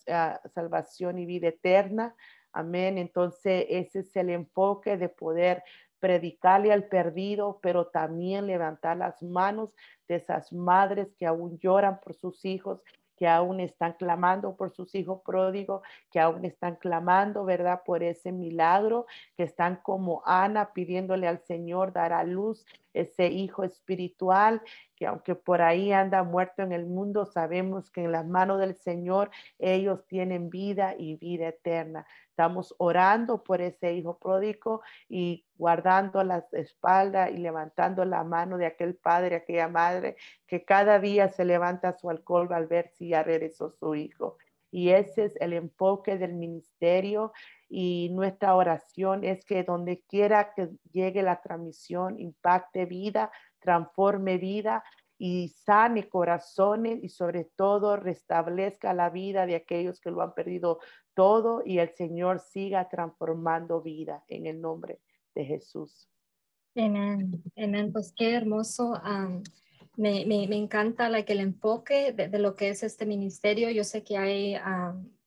ah, 0.09 0.41
salvación 0.53 1.19
y 1.19 1.27
vida 1.27 1.49
eterna. 1.49 2.15
Amén. 2.53 2.99
Entonces, 2.99 3.67
ese 3.69 4.01
es 4.01 4.17
el 4.17 4.31
enfoque 4.31 4.97
de 4.97 5.09
poder 5.09 5.63
predicarle 6.01 6.73
al 6.73 6.85
perdido, 6.85 7.59
pero 7.63 7.87
también 7.87 8.47
levantar 8.47 8.97
las 8.97 9.23
manos 9.23 9.71
de 10.09 10.17
esas 10.17 10.53
madres 10.53 11.09
que 11.19 11.27
aún 11.27 11.59
lloran 11.59 12.01
por 12.01 12.15
sus 12.15 12.45
hijos, 12.45 12.81
que 13.19 13.27
aún 13.27 13.59
están 13.59 13.95
clamando 13.95 14.57
por 14.57 14.71
sus 14.71 14.95
hijos 14.95 15.21
pródigos, 15.25 15.83
que 16.11 16.21
aún 16.21 16.45
están 16.45 16.77
clamando, 16.77 17.45
¿verdad? 17.45 17.83
Por 17.85 18.05
ese 18.05 18.31
milagro, 18.31 19.07
que 19.37 19.43
están 19.43 19.77
como 19.83 20.23
Ana 20.25 20.73
pidiéndole 20.73 21.27
al 21.27 21.41
Señor 21.41 21.93
dar 21.93 22.13
a 22.13 22.23
luz 22.23 22.65
ese 22.95 23.27
hijo 23.27 23.65
espiritual, 23.65 24.63
que 24.99 25.07
aunque 25.07 25.37
por 25.37 25.63
ahí 25.63 25.93
anda 25.93 26.25
muerto 26.25 26.63
en 26.63 26.73
el 26.73 26.85
mundo, 26.87 27.25
sabemos 27.25 27.89
que 27.91 28.03
en 28.03 28.13
las 28.13 28.27
manos 28.27 28.59
del 28.59 28.75
Señor 28.75 29.31
ellos 29.59 30.05
tienen 30.09 30.51
vida 30.51 30.95
y 30.99 31.15
vida 31.17 31.49
eterna. 31.49 32.05
Estamos 32.31 32.75
orando 32.79 33.45
por 33.45 33.61
ese 33.61 33.93
hijo 33.93 34.19
pródigo 34.19 34.83
y 35.09 35.47
guardando 35.57 36.25
las 36.25 36.53
espaldas 36.53 37.31
y 37.31 37.37
levantando 37.39 38.05
la 38.05 38.25
mano 38.25 38.59
de 38.59 38.67
aquel 38.67 38.97
padre, 38.97 39.37
aquella 39.37 39.69
madre 39.69 40.17
que 40.47 40.65
cada 40.65 40.99
día 40.99 41.29
se 41.29 41.45
levanta 41.45 41.97
su 41.97 42.11
alcohol 42.11 42.53
al 42.53 42.67
ver 42.67 42.89
si 42.89 43.11
ya 43.11 43.23
regresó 43.23 43.71
su 43.71 43.95
hijo. 43.95 44.37
Y 44.71 44.91
ese 44.91 45.27
es 45.27 45.37
el 45.41 45.53
enfoque 45.55 46.19
del 46.19 46.35
ministerio 46.35 47.33
y 47.71 48.11
nuestra 48.13 48.55
oración 48.55 49.25
es 49.25 49.45
que 49.45 49.63
donde 49.63 50.03
quiera 50.09 50.53
que 50.55 50.71
llegue 50.93 51.23
la 51.23 51.41
transmisión, 51.41 52.19
impacte 52.19 52.87
vida, 52.87 53.31
transforme 53.69 54.39
vida, 54.39 54.83
y 55.19 55.49
sane 55.49 56.09
corazones 56.09 57.03
y 57.03 57.09
sobre 57.09 57.45
todo 57.45 57.97
restablezca 57.97 58.95
la 58.95 59.11
vida 59.11 59.47
de 59.47 59.57
aquellos 59.57 60.01
que 60.01 60.13
lo 60.13 60.23
han 60.23 60.33
perdido 60.33 60.79
todo 61.13 61.63
y 61.67 61.81
el 61.81 61.91
Señor 61.91 62.39
siga 62.39 62.89
transformando 62.89 63.83
vida 63.83 64.23
en 64.29 64.47
el 64.47 64.61
nombre 64.61 65.01
de 65.35 65.45
Jesús. 65.45 66.09
Amén, 66.77 67.43
amén. 67.57 67.93
Pues 67.93 68.15
qué 68.17 68.37
hermoso. 68.37 68.95
me, 69.97 70.25
me, 70.25 70.47
me, 70.47 70.57
encanta 70.57 71.09
like, 71.09 71.33
el 71.33 71.41
enfoque 71.41 72.13
de, 72.13 72.39
lo 72.39 72.55
que 72.55 72.69
es 72.69 72.85
este 72.85 73.05
ministerio. 73.05 73.71
Yo 73.71 73.83
sé 73.83 74.05
que 74.05 74.17
hay 74.17 74.55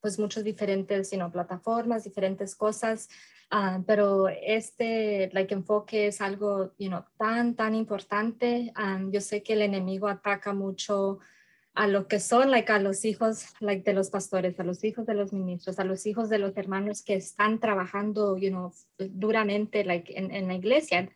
pues 0.02 0.20
muchos 0.20 0.44
diferentes 0.44 1.12
you 1.12 1.32
plataformas, 1.32 2.04
diferentes 2.04 2.56
cosas 2.56 3.08
Ah, 3.54 3.84
pero 3.86 4.30
este 4.30 5.30
like, 5.34 5.54
enfoque 5.54 6.08
es 6.08 6.22
algo 6.22 6.72
you 6.80 6.88
know, 6.88 7.04
tan, 7.18 7.54
tan 7.54 7.76
importante. 7.76 8.72
Ah, 8.76 8.98
yo 9.12 9.20
sé 9.20 9.44
que 9.44 9.54
el 9.54 9.62
enemigo 9.62 10.08
ataca 10.08 10.54
mucho 10.54 11.20
a 11.74 11.86
lo 11.88 12.08
que 12.08 12.22
son 12.22 12.50
like, 12.50 12.72
a 12.72 12.80
los 12.80 13.04
hijos 13.04 13.48
like, 13.60 13.84
de 13.84 13.94
los 13.94 14.10
pastores, 14.10 14.58
a 14.58 14.64
los 14.64 14.82
hijos 14.86 15.06
de 15.06 15.16
los 15.16 15.34
ministros, 15.34 15.80
a 15.80 15.84
los 15.84 16.06
hijos 16.06 16.30
de 16.30 16.40
los 16.40 16.56
hermanos 16.56 17.04
que 17.04 17.16
están 17.16 17.60
trabajando 17.60 18.38
you 18.38 18.52
know, 18.52 18.74
duramente 18.98 19.84
like, 19.84 20.18
en, 20.18 20.32
en 20.32 20.48
la 20.48 20.54
iglesia 20.54 21.10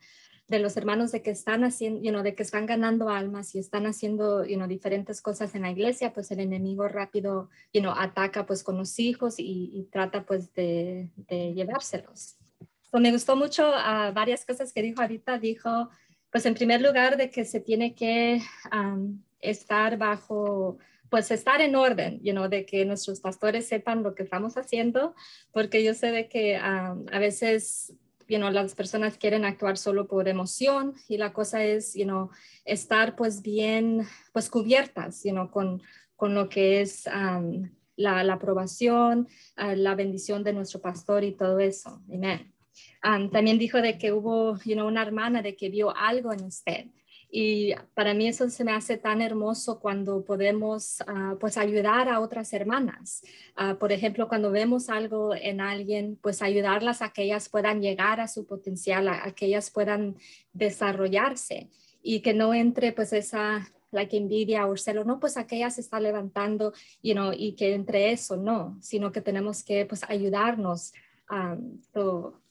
de 0.48 0.60
los 0.60 0.76
hermanos 0.76 1.10
de 1.10 1.22
que 1.22 1.30
están 1.30 1.64
haciendo, 1.64 2.00
you 2.02 2.10
know, 2.10 2.22
de 2.22 2.34
que 2.34 2.42
están 2.42 2.66
ganando 2.66 3.08
almas 3.08 3.54
y 3.54 3.58
están 3.58 3.86
haciendo, 3.86 4.44
you 4.44 4.56
know, 4.56 4.68
diferentes 4.68 5.20
cosas 5.20 5.54
en 5.54 5.62
la 5.62 5.70
iglesia, 5.70 6.12
pues 6.12 6.30
el 6.30 6.40
enemigo 6.40 6.86
rápido, 6.86 7.50
you 7.72 7.80
know, 7.80 7.92
ataca 7.96 8.46
pues 8.46 8.62
con 8.62 8.76
los 8.76 8.98
hijos 9.00 9.36
y, 9.38 9.88
trata 9.90 10.24
pues 10.24 10.52
de, 10.54 11.10
de 11.16 11.52
llevárselos. 11.54 12.36
me 12.92 13.10
gustó 13.10 13.34
mucho 13.34 13.68
uh, 13.68 14.12
varias 14.12 14.44
cosas 14.44 14.72
que 14.72 14.82
dijo 14.82 15.02
ahorita. 15.02 15.38
Dijo, 15.38 15.90
pues 16.30 16.46
en 16.46 16.54
primer 16.54 16.80
lugar, 16.80 17.16
de 17.16 17.30
que 17.30 17.44
se 17.44 17.60
tiene 17.60 17.94
que 17.94 18.40
estar 19.40 19.98
bajo, 19.98 20.78
pues 21.10 21.30
estar 21.32 21.60
en 21.60 21.74
orden, 21.74 22.20
you 22.22 22.32
know, 22.32 22.48
de 22.48 22.64
que 22.66 22.84
nuestros 22.84 23.20
pastores 23.20 23.66
sepan 23.66 24.04
lo 24.04 24.14
que 24.14 24.22
estamos 24.22 24.56
haciendo, 24.56 25.14
porque 25.52 25.82
yo 25.82 25.94
sé 25.94 26.12
de 26.12 26.28
que 26.28 26.56
a 26.56 26.94
veces 27.18 27.96
you 28.28 28.38
know, 28.38 28.50
las 28.50 28.74
personas 28.74 29.18
quieren 29.18 29.44
actuar 29.44 29.76
solo 29.76 30.06
por 30.06 30.28
emoción 30.28 30.94
y 31.08 31.16
la 31.16 31.32
cosa 31.32 31.64
es, 31.64 31.94
you 31.94 32.04
know, 32.04 32.30
estar 32.64 33.16
pues 33.16 33.42
bien, 33.42 34.06
pues 34.32 34.50
cubiertas, 34.50 35.22
you 35.24 35.32
know, 35.32 35.50
con, 35.50 35.82
con 36.16 36.34
lo 36.34 36.48
que 36.48 36.80
es 36.80 37.06
um, 37.06 37.70
la, 37.96 38.24
la, 38.24 38.34
aprobación, 38.34 39.28
uh, 39.58 39.74
la 39.74 39.94
bendición 39.94 40.42
de 40.42 40.52
nuestro 40.52 40.80
pastor 40.80 41.24
y 41.24 41.32
todo 41.32 41.58
eso. 41.58 42.02
Amén. 42.12 42.52
Um, 43.04 43.30
también 43.30 43.58
dijo 43.58 43.80
de 43.80 43.98
que 43.98 44.12
hubo, 44.12 44.58
you 44.64 44.74
know, 44.74 44.86
una 44.86 45.02
hermana 45.02 45.42
de 45.42 45.56
que 45.56 45.68
vio 45.68 45.96
algo 45.96 46.32
en 46.32 46.44
usted. 46.44 46.86
Y 47.30 47.74
para 47.94 48.14
mí 48.14 48.28
eso 48.28 48.48
se 48.48 48.64
me 48.64 48.72
hace 48.72 48.96
tan 48.96 49.20
hermoso 49.20 49.80
cuando 49.80 50.24
podemos 50.24 51.02
ah, 51.06 51.36
pues 51.40 51.58
ayudar 51.58 52.08
a 52.08 52.20
otras 52.20 52.52
hermanas. 52.52 53.22
Ah, 53.56 53.76
por 53.78 53.92
ejemplo, 53.92 54.28
cuando 54.28 54.50
vemos 54.50 54.88
algo 54.88 55.34
en 55.34 55.60
alguien, 55.60 56.18
pues 56.22 56.40
ayudarlas 56.40 57.02
a 57.02 57.12
que 57.12 57.24
ellas 57.24 57.48
puedan 57.48 57.82
llegar 57.82 58.20
a 58.20 58.28
su 58.28 58.46
potencial, 58.46 59.08
a, 59.08 59.32
que 59.32 59.46
ellas 59.46 59.70
puedan 59.70 60.16
desarrollarse 60.52 61.68
y 62.02 62.20
que 62.20 62.32
no 62.32 62.54
entre 62.54 62.92
pues 62.92 63.12
esa 63.12 63.66
like 63.90 64.16
envidia 64.16 64.66
o 64.66 64.76
celo, 64.76 65.04
no, 65.04 65.18
pues 65.18 65.36
aquella 65.36 65.70
se 65.70 65.80
está 65.80 65.98
levantando, 66.00 66.72
you 67.02 67.14
know, 67.14 67.32
y 67.32 67.54
que 67.54 67.74
entre 67.74 68.12
eso 68.12 68.36
no, 68.36 68.76
sino 68.80 69.10
que 69.10 69.20
tenemos 69.20 69.62
que 69.64 69.86
pues 69.86 70.02
ayudarnos. 70.08 70.92
Um, 71.28 71.80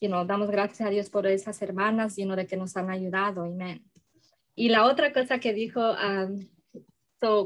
you 0.01 0.09
know, 0.09 0.25
damos 0.25 0.51
gracias 0.51 0.81
a 0.81 0.89
Dios 0.89 1.09
por 1.09 1.25
esas 1.27 1.61
hermanas, 1.61 2.17
you 2.17 2.25
know, 2.25 2.35
de 2.35 2.45
que 2.45 2.57
nos 2.57 2.75
han 2.75 2.89
ayudado, 2.89 3.43
amén. 3.43 3.81
Y 4.55 4.69
la 4.69 4.85
otra 4.85 5.11
cosa 5.11 5.39
que 5.39 5.53
dijo, 5.53 5.95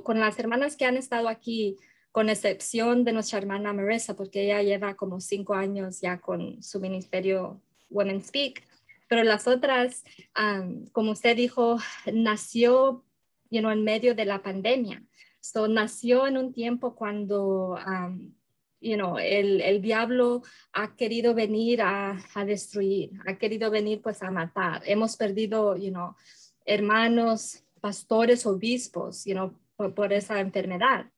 con 0.04 0.20
las 0.20 0.38
hermanas 0.40 0.76
que 0.76 0.86
han 0.86 0.98
estado 0.98 1.28
aquí, 1.28 1.78
con 2.12 2.30
excepción 2.30 3.04
de 3.04 3.14
nuestra 3.14 3.40
hermana 3.40 3.74
Marissa, 3.74 4.16
porque 4.16 4.44
ella 4.44 4.62
lleva 4.62 4.96
como 4.96 5.20
cinco 5.20 5.54
años 5.54 6.02
ya 6.02 6.20
con 6.20 6.62
su 6.62 6.80
ministerio 6.80 7.62
Women 7.90 8.24
Speak, 8.24 8.64
pero 9.08 9.24
las 9.24 9.48
otras, 9.48 10.04
como 10.92 11.12
usted 11.12 11.36
dijo, 11.36 11.78
nació 12.14 13.04
you 13.50 13.62
know, 13.62 13.72
en 13.72 13.84
medio 13.84 14.16
de 14.16 14.26
la 14.26 14.42
pandemia. 14.42 15.04
So, 15.40 15.68
nació 15.68 16.28
en 16.28 16.38
un 16.38 16.54
tiempo 16.54 16.96
cuando 16.96 17.78
you 18.82 18.96
know, 18.96 19.18
el, 19.18 19.62
el, 19.62 19.82
diablo 19.82 20.42
ha 20.74 20.96
querido 20.96 21.34
venir 21.34 21.82
a, 21.82 22.18
a, 22.34 22.46
destruir, 22.46 23.12
ha 23.26 23.38
querido 23.38 23.72
venir 23.72 24.02
pues 24.02 24.22
a 24.22 24.32
matar. 24.32 24.82
Hemos 24.86 25.18
perdido, 25.18 25.76
you 25.76 25.90
know, 25.90 26.16
hermanos, 26.70 27.64
pastores, 27.82 28.46
obispos, 28.46 29.26
you 29.26 29.54
por, 29.76 30.14
esa 30.14 30.40
enfermedad. 30.40 31.10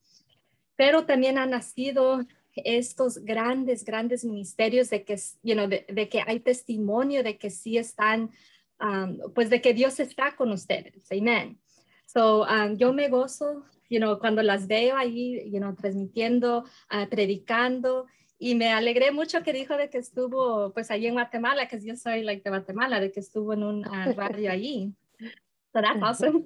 Pero 0.76 1.06
también 1.06 1.38
han 1.38 1.52
nacido 1.52 2.24
estos 2.56 3.20
grandes, 3.20 3.84
grandes 3.84 4.24
ministerios 4.24 4.90
de 4.90 5.04
que, 5.04 5.18
you 5.44 5.56
de, 5.68 6.10
que 6.10 6.24
hay 6.26 6.40
testimonio 6.40 7.24
de 7.24 7.38
que 7.38 7.50
sí 7.50 7.78
están, 7.78 8.30
um, 8.80 9.18
pues 9.34 9.50
de 9.50 9.62
que 9.62 9.74
Dios 9.74 10.00
está 10.00 10.36
con 10.36 10.52
ustedes. 10.52 11.06
Amén. 11.12 11.60
So, 12.06 12.44
um, 12.44 12.78
yo 12.78 12.94
me 12.94 13.10
gozo, 13.10 13.64
you 13.90 14.00
cuando 14.20 14.42
las 14.42 14.68
veo 14.68 14.96
ahí, 14.96 15.50
you 15.52 15.76
transmitiendo, 15.76 16.66
uh, 16.92 17.08
predicando, 17.10 18.06
y 18.38 18.56
me 18.56 18.70
alegré 18.70 19.12
mucho 19.12 19.44
que 19.44 19.54
dijo 19.54 19.78
de 19.78 19.90
que 19.90 20.00
estuvo, 20.00 20.74
pues, 20.74 20.90
allí 20.90 21.06
en 21.06 21.14
Guatemala, 21.14 21.68
que 21.68 21.80
yo 21.80 21.96
soy, 21.96 22.24
like, 22.24 22.42
de 22.44 22.50
Guatemala, 22.50 23.00
de 23.00 23.12
que 23.12 23.20
estuvo 23.20 23.54
en 23.54 23.62
un 23.62 23.88
uh, 23.88 24.14
radio 24.16 24.52
allí. 24.52 24.96
So 25.74 25.82
that's 25.82 26.02
awesome. 26.02 26.46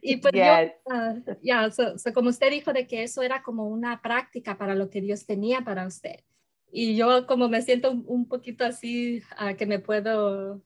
y 0.00 0.16
pues 0.16 0.32
yo, 0.32 0.42
uh, 0.86 1.20
ya, 1.42 1.70
so, 1.70 1.98
so 1.98 2.12
como 2.12 2.30
usted 2.30 2.50
dijo 2.50 2.72
de 2.72 2.86
que 2.86 3.02
eso 3.02 3.22
era 3.22 3.42
como 3.42 3.68
una 3.68 4.00
práctica 4.00 4.56
para 4.56 4.74
lo 4.74 4.88
que 4.88 5.00
Dios 5.00 5.26
tenía 5.26 5.60
para 5.60 5.86
usted. 5.86 6.20
Y 6.72 6.96
yo 6.96 7.26
como 7.26 7.48
me 7.48 7.62
siento 7.62 7.90
un, 7.90 8.04
un 8.06 8.26
poquito 8.26 8.64
así, 8.64 9.22
uh, 9.40 9.54
que 9.56 9.66
me 9.66 9.78
puedo 9.78 10.62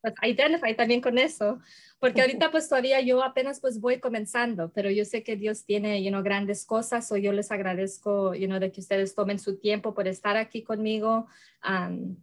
pues, 0.00 0.14
identify 0.22 0.74
también 0.74 1.00
con 1.00 1.18
eso, 1.18 1.58
porque 1.98 2.20
ahorita 2.20 2.50
pues 2.50 2.68
todavía 2.68 3.00
yo 3.00 3.22
apenas 3.22 3.60
pues 3.60 3.80
voy 3.80 3.98
comenzando, 3.98 4.70
pero 4.72 4.90
yo 4.90 5.04
sé 5.04 5.22
que 5.22 5.36
Dios 5.36 5.64
tiene, 5.64 6.02
you 6.02 6.10
know, 6.10 6.22
grandes 6.22 6.64
cosas, 6.64 7.10
o 7.10 7.16
yo 7.16 7.32
les 7.32 7.50
agradezco, 7.50 8.34
you 8.34 8.46
know, 8.46 8.60
de 8.60 8.70
que 8.70 8.80
ustedes 8.80 9.14
tomen 9.14 9.38
su 9.38 9.58
tiempo 9.58 9.94
por 9.94 10.06
estar 10.06 10.36
aquí 10.36 10.62
conmigo. 10.62 11.26
Um, 11.68 12.16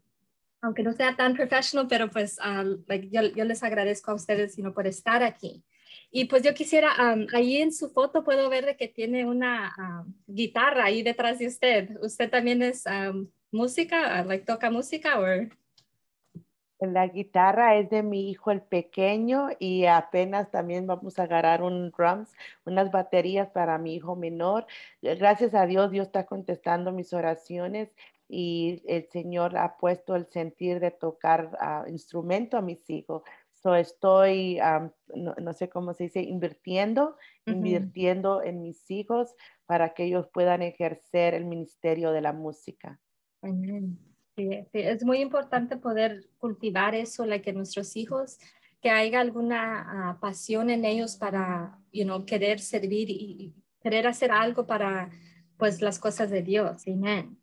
aunque 0.63 0.81
no 0.81 0.93
sea 0.93 1.15
tan 1.15 1.35
profesional, 1.35 1.87
pero 1.89 2.09
pues 2.09 2.39
um, 2.39 2.81
like, 2.87 3.09
yo, 3.09 3.21
yo, 3.35 3.43
les 3.43 3.61
agradezco 3.63 4.11
a 4.11 4.15
ustedes 4.15 4.55
sino 4.55 4.73
por 4.73 4.87
estar 4.87 5.21
aquí. 5.21 5.61
Y 6.09 6.25
pues 6.25 6.41
yo 6.41 6.53
quisiera, 6.53 6.89
um, 7.13 7.27
ahí 7.33 7.57
en 7.57 7.73
su 7.73 7.89
foto 7.89 8.23
puedo 8.23 8.49
ver 8.49 8.65
de 8.65 8.77
que 8.77 8.87
tiene 8.87 9.25
una 9.25 9.73
um, 9.77 10.13
guitarra 10.25 10.85
ahí 10.85 11.03
detrás 11.03 11.39
de 11.39 11.47
usted. 11.47 11.97
¿Usted 12.01 12.29
también 12.29 12.61
es 12.61 12.85
música, 13.51 14.23
like, 14.23 14.45
toca 14.45 14.71
música 14.71 15.19
o? 15.19 15.25
La 16.79 17.07
guitarra 17.07 17.77
es 17.77 17.89
de 17.89 18.03
mi 18.03 18.29
hijo 18.29 18.51
el 18.51 18.61
pequeño 18.61 19.49
y 19.59 19.85
apenas 19.85 20.51
también 20.51 20.85
vamos 20.87 21.17
a 21.17 21.23
agarrar 21.23 21.61
un 21.61 21.91
drums, 21.91 22.33
unas 22.65 22.91
baterías 22.91 23.49
para 23.49 23.77
mi 23.77 23.95
hijo 23.95 24.15
menor. 24.15 24.65
Gracias 25.01 25.53
a 25.53 25.65
Dios, 25.65 25.91
Dios 25.91 26.07
está 26.07 26.25
contestando 26.25 26.91
mis 26.91 27.13
oraciones 27.13 27.89
y 28.35 28.81
el 28.87 29.07
Señor 29.09 29.55
ha 29.57 29.77
puesto 29.77 30.15
el 30.15 30.25
sentir 30.25 30.79
de 30.79 30.89
tocar 30.89 31.51
uh, 31.61 31.87
instrumento 31.87 32.57
a 32.57 32.61
mis 32.61 32.89
hijos. 32.89 33.21
So 33.51 33.75
estoy, 33.75 34.59
um, 34.59 34.89
no, 35.15 35.35
no, 35.39 35.53
sé 35.53 35.69
cómo 35.69 35.93
se 35.93 36.05
dice, 36.05 36.21
invirtiendo, 36.21 37.09
uh 37.09 37.15
-huh. 37.45 37.53
invirtiendo 37.53 38.41
en 38.41 38.63
mis 38.63 38.89
hijos 38.89 39.35
para 39.67 39.93
que 39.93 40.05
ellos 40.05 40.27
puedan 40.33 40.63
ejercer 40.63 41.35
el 41.35 41.45
ministerio 41.45 42.11
de 42.11 42.21
la 42.21 42.33
música. 42.33 42.99
Uh 43.41 43.49
-huh. 43.49 43.97
sí, 44.35 44.49
sí, 44.71 44.79
es 44.79 45.05
muy 45.05 45.19
importante 45.19 45.77
poder 45.77 46.25
cultivar 46.39 46.95
eso, 46.95 47.27
like, 47.27 47.45
que 47.45 47.53
nuestros 47.53 47.95
hijos, 47.95 48.39
que 48.81 48.89
haya 48.89 49.21
alguna 49.21 50.15
uh, 50.15 50.19
pasión 50.19 50.71
en 50.71 50.85
ellos 50.85 51.17
para, 51.17 51.77
you 51.91 52.03
know, 52.03 52.25
querer 52.25 52.59
servir 52.59 53.11
y, 53.11 53.13
y 53.39 53.53
querer 53.79 54.07
hacer 54.07 54.31
algo 54.31 54.65
para, 54.65 55.11
pues, 55.57 55.81
las 55.81 55.99
cosas 55.99 56.31
de 56.31 56.41
Dios. 56.41 56.87
Amén. 56.87 57.42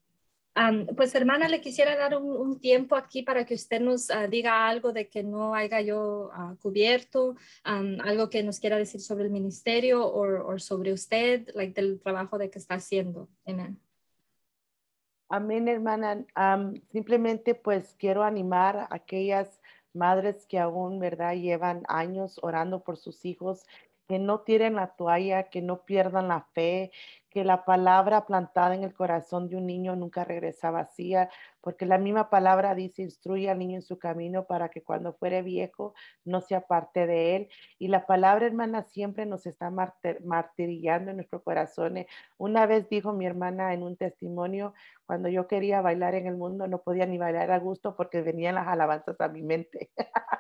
Pues 0.97 1.15
hermana, 1.15 1.49
le 1.49 1.61
quisiera 1.61 1.97
dar 1.97 2.17
un, 2.17 2.61
tiempo 2.61 2.95
aquí 2.95 3.23
para 3.23 3.47
que 3.47 3.55
usted 3.55 3.81
nos 3.81 4.11
uh, 4.11 4.29
diga 4.29 4.69
algo 4.69 4.93
de 4.93 5.09
que 5.09 5.23
no 5.23 5.55
haya 5.55 5.81
yo 5.81 6.31
uh, 6.37 6.57
cubierto, 6.57 7.37
algo 7.65 8.29
que 8.29 8.43
nos 8.43 8.61
quiera 8.61 8.77
decir 8.77 9.01
sobre 9.01 9.25
el 9.25 9.31
ministerio 9.31 10.07
o 10.07 10.59
sobre 10.59 10.93
usted, 10.93 11.49
like, 11.55 11.81
del 11.81 12.01
trabajo 12.01 12.37
de 12.37 12.51
que 12.51 12.59
está 12.59 12.75
haciendo. 12.75 13.29
Amén. 13.47 13.81
Amén, 15.29 15.69
hermana. 15.69 16.25
Simplemente 16.91 17.55
pues 17.55 17.95
quiero 17.99 18.25
animar 18.25 18.77
a 18.77 18.89
aquellas 18.91 19.61
madres 19.93 20.45
que 20.47 20.59
aún, 20.59 20.99
¿verdad? 20.99 21.35
Llevan 21.37 21.85
años 21.89 22.39
orando 22.43 22.83
por 22.83 22.97
sus 22.97 23.25
hijos, 23.25 23.65
que 24.09 24.19
no 24.19 24.41
tiren 24.41 24.75
la 24.75 24.89
toalla, 24.89 25.45
que 25.45 25.63
no 25.63 25.85
pierdan 25.85 26.27
la 26.27 26.43
fe, 26.53 26.91
que 27.31 27.45
la 27.45 27.65
palabra 27.65 28.27
plantada 28.27 28.75
en 28.75 28.83
el 28.83 28.93
corazón 28.93 29.49
de 29.49 29.57
un 29.57 29.67
niño 29.67 29.97
nunca 29.97 30.25
regresa 30.25 30.71
vacía, 30.71 31.31
porque 31.61 31.87
la 31.87 31.99
misma 31.99 32.29
palabra 32.31 32.75
dice, 32.75 33.03
instruye 33.03 33.49
al 33.51 33.59
niño 33.59 33.77
en 33.77 33.83
su 33.83 33.99
camino 33.99 34.47
para 34.47 34.69
que 34.71 34.83
cuando 34.83 35.13
fuere 35.15 35.43
viejo 35.43 35.95
no 36.25 36.41
se 36.41 36.55
aparte 36.55 37.07
de 37.07 37.37
él. 37.37 37.49
Y 37.79 37.89
la 37.89 38.07
palabra, 38.07 38.47
hermana, 38.47 38.83
siempre 38.83 39.27
nos 39.27 39.47
está 39.47 39.71
martirillando 39.71 41.11
en 41.11 41.17
nuestros 41.19 41.43
corazones. 41.43 42.07
Una 42.37 42.67
vez 42.67 42.89
dijo 42.89 43.13
mi 43.13 43.27
hermana 43.27 43.73
en 43.75 43.83
un 43.83 43.97
testimonio, 43.97 44.75
cuando 45.07 45.29
yo 45.29 45.47
quería 45.47 45.81
bailar 45.81 46.15
en 46.15 46.27
el 46.27 46.37
mundo 46.37 46.67
no 46.67 46.83
podía 46.83 47.07
ni 47.07 47.19
bailar 47.19 47.51
a 47.51 47.59
gusto 47.59 47.97
porque 47.97 48.23
venían 48.23 48.57
las 48.57 48.69
alabanzas 48.69 49.21
a 49.21 49.29
mi 49.29 49.43
mente. 49.43 49.91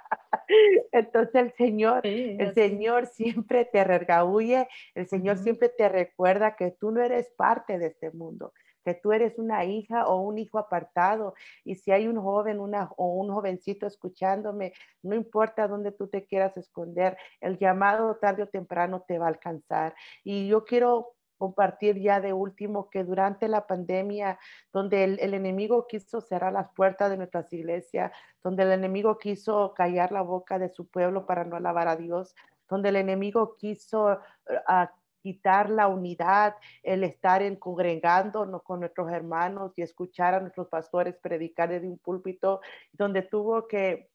Entonces 0.92 1.34
el 1.34 1.52
Señor, 1.52 2.00
sí, 2.02 2.36
el 2.38 2.54
Señor 2.54 3.06
siempre 3.06 3.64
te 3.64 3.84
regaúye, 3.84 4.68
el 4.94 5.06
Señor 5.06 5.36
uh 5.36 5.40
-huh. 5.40 5.42
siempre 5.42 5.68
te 5.68 5.88
recuerda 5.88 6.56
que 6.56 6.70
tú 6.72 6.90
no 6.90 7.02
eres 7.02 7.30
parte 7.36 7.78
de 7.78 7.86
este 7.88 8.10
mundo, 8.10 8.52
que 8.84 8.94
tú 8.94 9.12
eres 9.12 9.38
una 9.38 9.64
hija 9.64 10.06
o 10.06 10.20
un 10.22 10.38
hijo 10.38 10.58
apartado. 10.58 11.34
Y 11.64 11.74
si 11.76 11.92
hay 11.92 12.08
un 12.08 12.20
joven 12.20 12.60
una, 12.60 12.90
o 12.96 13.06
un 13.14 13.30
jovencito 13.32 13.86
escuchándome, 13.86 14.72
no 15.02 15.14
importa 15.14 15.68
dónde 15.68 15.92
tú 15.92 16.08
te 16.08 16.24
quieras 16.24 16.56
esconder, 16.56 17.16
el 17.40 17.58
llamado 17.58 18.16
tarde 18.16 18.44
o 18.44 18.48
temprano 18.48 19.04
te 19.06 19.18
va 19.18 19.26
a 19.26 19.28
alcanzar. 19.28 19.94
Y 20.24 20.48
yo 20.48 20.64
quiero 20.64 21.14
compartir 21.40 21.98
ya 21.98 22.20
de 22.20 22.34
último 22.34 22.90
que 22.90 23.02
durante 23.02 23.48
la 23.48 23.66
pandemia, 23.66 24.38
donde 24.74 25.04
el, 25.04 25.34
enemigo 25.34 25.86
quiso 25.86 26.20
cerrar 26.20 26.52
las 26.52 26.68
puertas 26.74 27.08
de 27.08 27.16
nuestras 27.16 27.50
iglesias, 27.50 28.12
donde 28.44 28.64
el 28.64 28.72
enemigo 28.72 29.16
quiso 29.16 29.72
callar 29.74 30.12
la 30.12 30.20
boca 30.20 30.58
de 30.58 30.68
su 30.68 30.86
pueblo 30.86 31.24
para 31.24 31.44
no 31.44 31.56
alabar 31.56 31.88
a 31.88 31.96
Dios, 31.96 32.34
donde 32.68 32.90
el 32.90 32.96
enemigo 32.96 33.56
quiso 33.56 34.20
uh, 34.50 34.86
quitar 35.22 35.70
la 35.70 35.88
unidad, 35.88 36.56
el 36.82 37.04
estar 37.04 37.40
en 37.40 37.56
congregándonos 37.56 38.62
con 38.62 38.80
nuestros 38.80 39.10
hermanos 39.10 39.72
y 39.76 39.82
escuchar 39.82 40.34
a 40.34 40.40
nuestros 40.40 40.68
pastores 40.68 41.16
predicar 41.22 41.70
desde 41.70 41.88
un 41.88 41.98
púlpito, 41.98 42.60
donde 42.92 43.22
tuvo 43.22 43.66
que 43.66 44.10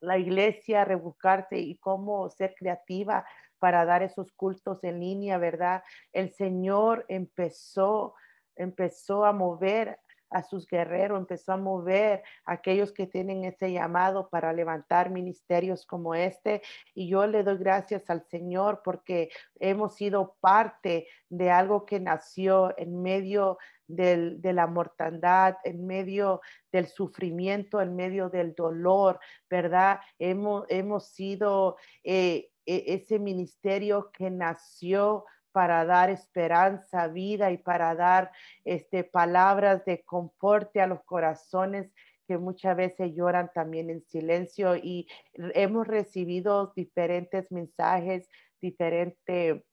la 0.00 0.18
iglesia 0.18 0.84
rebuscarse 0.84 1.58
y 1.58 1.76
cómo 1.76 2.28
ser 2.30 2.56
creativa 2.58 3.24
para 3.60 3.84
dar 3.84 4.02
esos 4.02 4.32
cultos 4.32 4.82
en 4.82 4.98
línea, 4.98 5.38
¿verdad? 5.38 5.84
El 6.12 6.32
Señor 6.32 7.04
empezó, 7.08 8.14
empezó 8.56 9.24
a 9.24 9.32
mover 9.32 10.00
a 10.30 10.42
sus 10.42 10.66
guerreros, 10.66 11.18
empezó 11.18 11.52
a 11.52 11.56
mover 11.56 12.22
a 12.44 12.52
aquellos 12.52 12.92
que 12.92 13.06
tienen 13.06 13.44
ese 13.44 13.72
llamado 13.72 14.28
para 14.30 14.52
levantar 14.52 15.10
ministerios 15.10 15.84
como 15.84 16.14
este. 16.14 16.62
Y 16.94 17.08
yo 17.08 17.26
le 17.26 17.42
doy 17.42 17.58
gracias 17.58 18.08
al 18.08 18.24
Señor 18.28 18.80
porque 18.84 19.30
hemos 19.58 19.96
sido 19.96 20.36
parte 20.40 21.08
de 21.28 21.50
algo 21.50 21.84
que 21.84 22.00
nació 22.00 22.76
en 22.78 23.02
medio 23.02 23.58
del, 23.88 24.40
de 24.40 24.52
la 24.52 24.68
mortandad, 24.68 25.56
en 25.64 25.84
medio 25.84 26.40
del 26.70 26.86
sufrimiento, 26.86 27.80
en 27.80 27.96
medio 27.96 28.30
del 28.30 28.54
dolor, 28.54 29.18
¿verdad? 29.48 29.98
Hemos, 30.18 30.64
hemos 30.68 31.08
sido 31.08 31.76
eh, 32.04 32.49
ese 32.66 33.18
ministerio 33.18 34.10
que 34.12 34.30
nació 34.30 35.24
para 35.52 35.84
dar 35.84 36.10
esperanza, 36.10 37.08
vida 37.08 37.50
y 37.50 37.58
para 37.58 37.94
dar 37.94 38.30
este, 38.64 39.04
palabras 39.04 39.84
de 39.84 40.02
conforte 40.04 40.80
a 40.80 40.86
los 40.86 41.02
corazones 41.04 41.92
que 42.30 42.38
muchas 42.38 42.76
veces 42.76 43.12
lloran 43.12 43.50
también 43.52 43.90
en 43.90 44.04
silencio 44.06 44.76
y 44.76 45.08
hemos 45.34 45.88
recibido 45.88 46.72
diferentes 46.76 47.50
mensajes, 47.50 48.28
diferentes, 48.60 49.64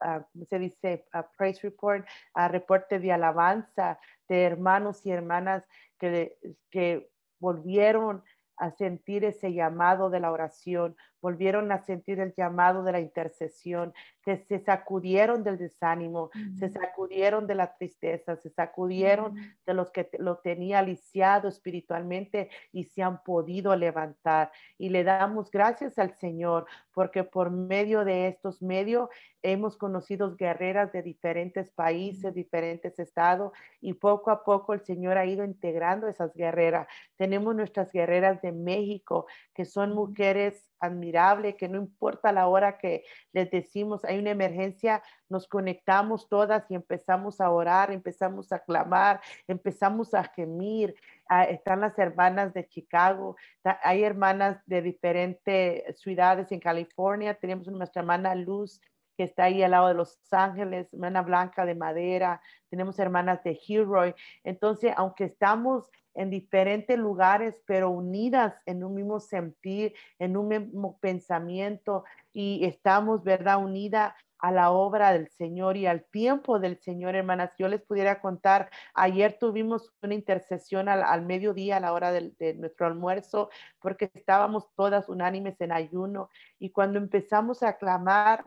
uh, 0.00 0.22
¿cómo 0.32 0.44
se 0.44 0.60
dice? 0.60 1.06
Uh, 1.12 1.22
praise 1.36 1.60
report, 1.62 2.06
uh, 2.36 2.46
reporte 2.46 3.00
de 3.00 3.10
alabanza 3.10 3.98
de 4.28 4.44
hermanos 4.44 5.04
y 5.04 5.10
hermanas 5.10 5.64
que, 5.98 6.38
que 6.70 7.10
volvieron 7.40 8.22
a 8.58 8.70
sentir 8.70 9.24
ese 9.24 9.52
llamado 9.52 10.08
de 10.08 10.20
la 10.20 10.30
oración, 10.30 10.96
volvieron 11.24 11.72
a 11.72 11.78
sentir 11.78 12.20
el 12.20 12.34
llamado 12.34 12.82
de 12.82 12.92
la 12.92 13.00
intercesión, 13.00 13.94
que 14.22 14.36
se 14.36 14.58
sacudieron 14.58 15.42
del 15.42 15.56
desánimo, 15.56 16.28
se 16.58 16.68
sacudieron 16.68 17.46
de 17.46 17.54
la 17.54 17.74
tristeza, 17.74 18.36
se 18.36 18.50
sacudieron 18.50 19.34
de 19.64 19.72
los 19.72 19.90
que 19.90 20.10
lo 20.18 20.36
tenía 20.36 20.82
lisiado 20.82 21.48
espiritualmente 21.48 22.50
y 22.72 22.84
se 22.84 23.02
han 23.02 23.22
podido 23.22 23.74
levantar. 23.74 24.52
Y 24.76 24.90
le 24.90 25.02
damos 25.02 25.50
gracias 25.50 25.98
al 25.98 26.14
Señor 26.14 26.66
porque 26.92 27.24
por 27.24 27.50
medio 27.50 28.04
de 28.04 28.28
estos 28.28 28.60
medios 28.60 29.08
hemos 29.42 29.76
conocido 29.76 30.36
guerreras 30.36 30.92
de 30.92 31.02
diferentes 31.02 31.70
países, 31.70 32.34
diferentes 32.34 32.98
estados 32.98 33.52
y 33.80 33.94
poco 33.94 34.30
a 34.30 34.44
poco 34.44 34.74
el 34.74 34.80
Señor 34.80 35.16
ha 35.16 35.26
ido 35.26 35.44
integrando 35.44 36.06
esas 36.06 36.34
guerreras. 36.34 36.86
Tenemos 37.16 37.54
nuestras 37.54 37.90
guerreras 37.92 38.42
de 38.42 38.52
México 38.52 39.26
que 39.54 39.64
son 39.64 39.94
mujeres 39.94 40.73
admirable, 40.80 41.56
que 41.56 41.68
no 41.68 41.78
importa 41.78 42.32
la 42.32 42.46
hora 42.46 42.78
que 42.78 43.04
les 43.32 43.50
decimos 43.50 44.04
hay 44.04 44.18
una 44.18 44.30
emergencia, 44.30 45.02
nos 45.28 45.48
conectamos 45.48 46.28
todas 46.28 46.70
y 46.70 46.74
empezamos 46.74 47.40
a 47.40 47.50
orar, 47.50 47.90
empezamos 47.90 48.52
a 48.52 48.58
clamar, 48.58 49.20
empezamos 49.46 50.14
a 50.14 50.24
gemir. 50.24 50.94
Ah, 51.28 51.44
están 51.44 51.80
las 51.80 51.98
hermanas 51.98 52.52
de 52.52 52.68
Chicago, 52.68 53.36
hay 53.82 54.04
hermanas 54.04 54.60
de 54.66 54.82
diferentes 54.82 55.98
ciudades 55.98 56.52
en 56.52 56.60
California, 56.60 57.34
tenemos 57.34 57.66
nuestra 57.68 58.00
hermana 58.00 58.34
Luz 58.34 58.80
que 59.16 59.24
está 59.24 59.44
ahí 59.44 59.62
al 59.62 59.72
lado 59.72 59.88
de 59.88 59.94
Los 59.94 60.18
Ángeles, 60.32 60.92
hermana 60.92 61.22
Blanca 61.22 61.64
de 61.64 61.74
Madera, 61.74 62.40
tenemos 62.68 62.98
hermanas 62.98 63.42
de 63.44 63.58
Hero. 63.66 64.14
Entonces, 64.42 64.92
aunque 64.96 65.24
estamos 65.24 65.90
en 66.14 66.30
diferentes 66.30 66.98
lugares, 66.98 67.60
pero 67.66 67.90
unidas 67.90 68.54
en 68.66 68.84
un 68.84 68.94
mismo 68.94 69.20
sentir, 69.20 69.94
en 70.18 70.36
un 70.36 70.48
mismo 70.48 70.98
pensamiento 70.98 72.04
y 72.32 72.64
estamos, 72.64 73.24
¿verdad? 73.24 73.62
Unida 73.62 74.16
a 74.38 74.52
la 74.52 74.70
obra 74.70 75.12
del 75.12 75.28
Señor 75.28 75.76
y 75.76 75.86
al 75.86 76.04
tiempo 76.04 76.58
del 76.58 76.78
Señor, 76.78 77.16
hermanas. 77.16 77.52
Yo 77.58 77.66
les 77.66 77.80
pudiera 77.80 78.20
contar, 78.20 78.70
ayer 78.92 79.38
tuvimos 79.38 79.92
una 80.02 80.14
intercesión 80.14 80.88
al, 80.88 81.24
mediodía, 81.24 81.78
a 81.78 81.80
la 81.80 81.94
hora 81.94 82.12
de 82.12 82.54
nuestro 82.58 82.86
almuerzo, 82.86 83.48
porque 83.80 84.10
estábamos 84.12 84.68
todas 84.76 85.08
unánimes 85.08 85.58
en 85.60 85.72
ayuno 85.72 86.28
y 86.58 86.70
cuando 86.70 86.98
empezamos 86.98 87.62
a 87.62 87.78
clamar, 87.78 88.44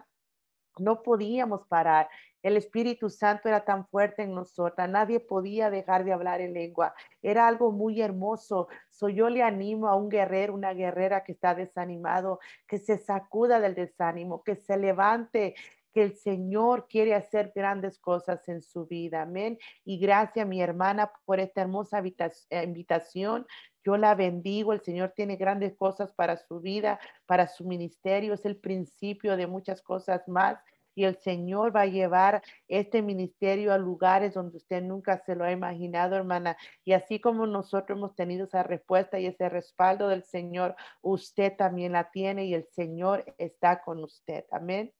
no 0.79 1.03
podíamos 1.03 1.65
parar. 1.67 2.09
El 2.43 2.55
Espíritu 2.55 3.09
Santo 3.09 3.49
era 3.49 3.65
tan 3.65 3.87
fuerte 3.87 4.23
en 4.23 4.33
nosotras, 4.33 4.89
nadie 4.89 5.19
podía 5.19 5.69
dejar 5.69 6.05
de 6.05 6.13
hablar 6.13 6.39
en 6.39 6.53
lengua. 6.53 6.93
Era 7.21 7.47
algo 7.47 7.71
muy 7.71 8.01
hermoso. 8.01 8.67
So, 8.89 9.09
yo 9.09 9.29
le 9.29 9.43
animo 9.43 9.87
a 9.87 9.95
un 9.95 10.07
guerrero, 10.07 10.53
una 10.53 10.73
guerrera 10.73 11.23
que 11.23 11.33
está 11.33 11.55
desanimado, 11.55 12.39
que 12.67 12.77
se 12.77 12.97
sacuda 12.97 13.59
del 13.59 13.75
desánimo, 13.75 14.43
que 14.43 14.55
se 14.55 14.77
levante, 14.77 15.55
que 15.93 16.03
el 16.03 16.15
Señor 16.15 16.87
quiere 16.87 17.15
hacer 17.15 17.51
grandes 17.55 17.97
cosas 17.97 18.47
en 18.47 18.61
su 18.61 18.85
vida. 18.85 19.23
Amén. 19.23 19.57
Y 19.83 19.97
gracias, 19.97 20.47
mi 20.47 20.61
hermana, 20.61 21.11
por 21.25 21.39
esta 21.39 21.61
hermosa 21.61 22.03
eh, 22.03 22.63
invitación. 22.63 23.47
Yo 23.87 23.95
la 23.95 24.15
bendigo. 24.15 24.73
El 24.73 24.81
Señor 24.81 25.13
tiene 25.15 25.37
grandes 25.37 25.73
cosas 25.77 26.11
para 26.11 26.35
su 26.35 26.59
vida, 26.59 26.99
para 27.25 27.47
su 27.47 27.63
ministerio. 27.63 28.33
Es 28.33 28.43
el 28.43 28.57
principio 28.57 29.37
de 29.37 29.47
muchas 29.47 29.81
cosas 29.81 30.27
más 30.27 30.59
y 30.93 31.05
el 31.05 31.15
Señor 31.21 31.73
va 31.73 31.81
a 31.81 31.85
llevar 31.85 32.43
este 32.67 33.01
ministerio 33.01 33.71
a 33.71 33.77
lugares 33.77 34.33
donde 34.33 34.57
usted 34.57 34.83
nunca 34.83 35.23
se 35.25 35.35
lo 35.35 35.45
ha 35.45 35.53
imaginado, 35.53 36.17
hermana. 36.17 36.57
Y 36.83 36.91
así 36.91 37.21
como 37.21 37.47
nosotros 37.47 37.97
hemos 37.97 38.13
tenido 38.13 38.43
esa 38.43 38.61
respuesta 38.61 39.21
y 39.21 39.27
ese 39.27 39.47
respaldo 39.47 40.09
del 40.09 40.23
Señor, 40.23 40.75
usted 41.01 41.55
también 41.55 41.93
la 41.93 42.11
tiene 42.11 42.45
y 42.45 42.55
el 42.55 42.67
Señor 42.73 43.23
está 43.37 43.81
con 43.83 44.03
usted. 44.03 44.43
Amén. 44.51 44.91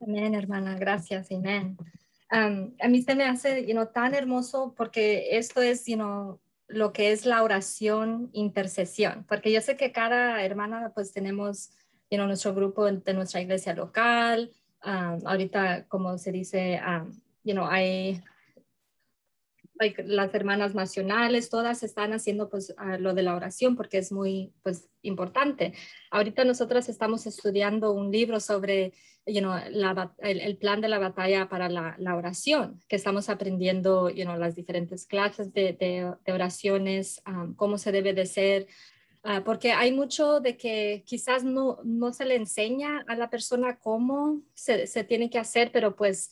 Amén, 0.00 0.34
hermana. 0.34 0.76
Gracias. 0.76 1.30
Amén. 1.30 1.76
a 2.30 2.88
mí 2.88 3.02
se 3.02 3.14
me 3.14 3.22
hace 3.22 3.64
you 3.64 3.86
tan 3.92 4.12
hermoso 4.12 4.74
porque 4.76 5.36
esto 5.36 5.62
es 5.62 5.86
you 5.86 6.40
lo 6.68 6.92
que 6.92 7.12
es 7.12 7.26
la 7.26 7.42
oración 7.42 8.30
intercesión, 8.32 9.24
porque 9.28 9.52
yo 9.52 9.60
sé 9.60 9.76
que 9.76 9.92
cada 9.92 10.44
hermana 10.44 10.92
pues 10.94 11.12
tenemos 11.12 11.70
you 12.10 12.26
nuestro 12.26 12.54
grupo 12.54 12.84
de 12.86 13.14
nuestra 13.14 13.40
iglesia 13.40 13.74
local. 13.74 14.50
ahorita, 14.80 15.86
como 15.88 16.18
se 16.18 16.32
dice, 16.32 16.80
you 17.42 17.52
know, 17.52 17.66
hay 17.66 18.22
las 20.04 20.32
hermanas 20.34 20.74
nacionales, 20.74 21.50
todas 21.50 21.82
están 21.82 22.12
haciendo 22.12 22.48
pues 22.48 22.74
lo 22.98 23.12
de 23.12 23.22
la 23.22 23.34
oración 23.34 23.76
porque 23.76 23.98
es 23.98 24.12
muy 24.12 24.52
pues 24.62 24.88
importante. 25.02 25.74
Ahorita 26.10 26.44
nosotras 26.44 26.88
estamos 26.88 27.26
estudiando 27.26 27.92
un 27.92 28.10
libro 28.10 28.40
sobre 28.40 28.92
you 29.26 29.40
know, 29.40 29.54
el, 30.18 30.56
plan 30.56 30.80
de 30.80 30.88
la 30.88 30.98
batalla 30.98 31.48
para 31.48 31.68
la, 31.68 32.16
oración, 32.16 32.80
que 32.88 32.96
estamos 32.96 33.28
aprendiendo 33.28 34.10
you 34.10 34.24
know, 34.24 34.36
las 34.36 34.54
diferentes 34.54 35.06
clases 35.06 35.52
de, 35.52 35.72
de, 35.72 36.32
oraciones, 36.32 37.22
cómo 37.56 37.78
se 37.78 37.92
debe 37.92 38.12
de 38.12 38.26
ser, 38.26 38.66
Ah, 39.26 39.42
porque 39.42 39.72
hay 39.72 39.90
mucho 39.90 40.40
de 40.40 40.58
que 40.58 41.02
quizás 41.06 41.44
no, 41.44 41.78
no 41.82 42.12
se 42.12 42.26
le 42.26 42.34
enseña 42.36 43.02
a 43.06 43.16
la 43.16 43.30
persona 43.30 43.78
cómo 43.78 44.42
se, 44.52 44.86
se, 44.86 45.02
tiene 45.02 45.30
que 45.30 45.38
hacer, 45.38 45.72
pero 45.72 45.96
pues 45.96 46.30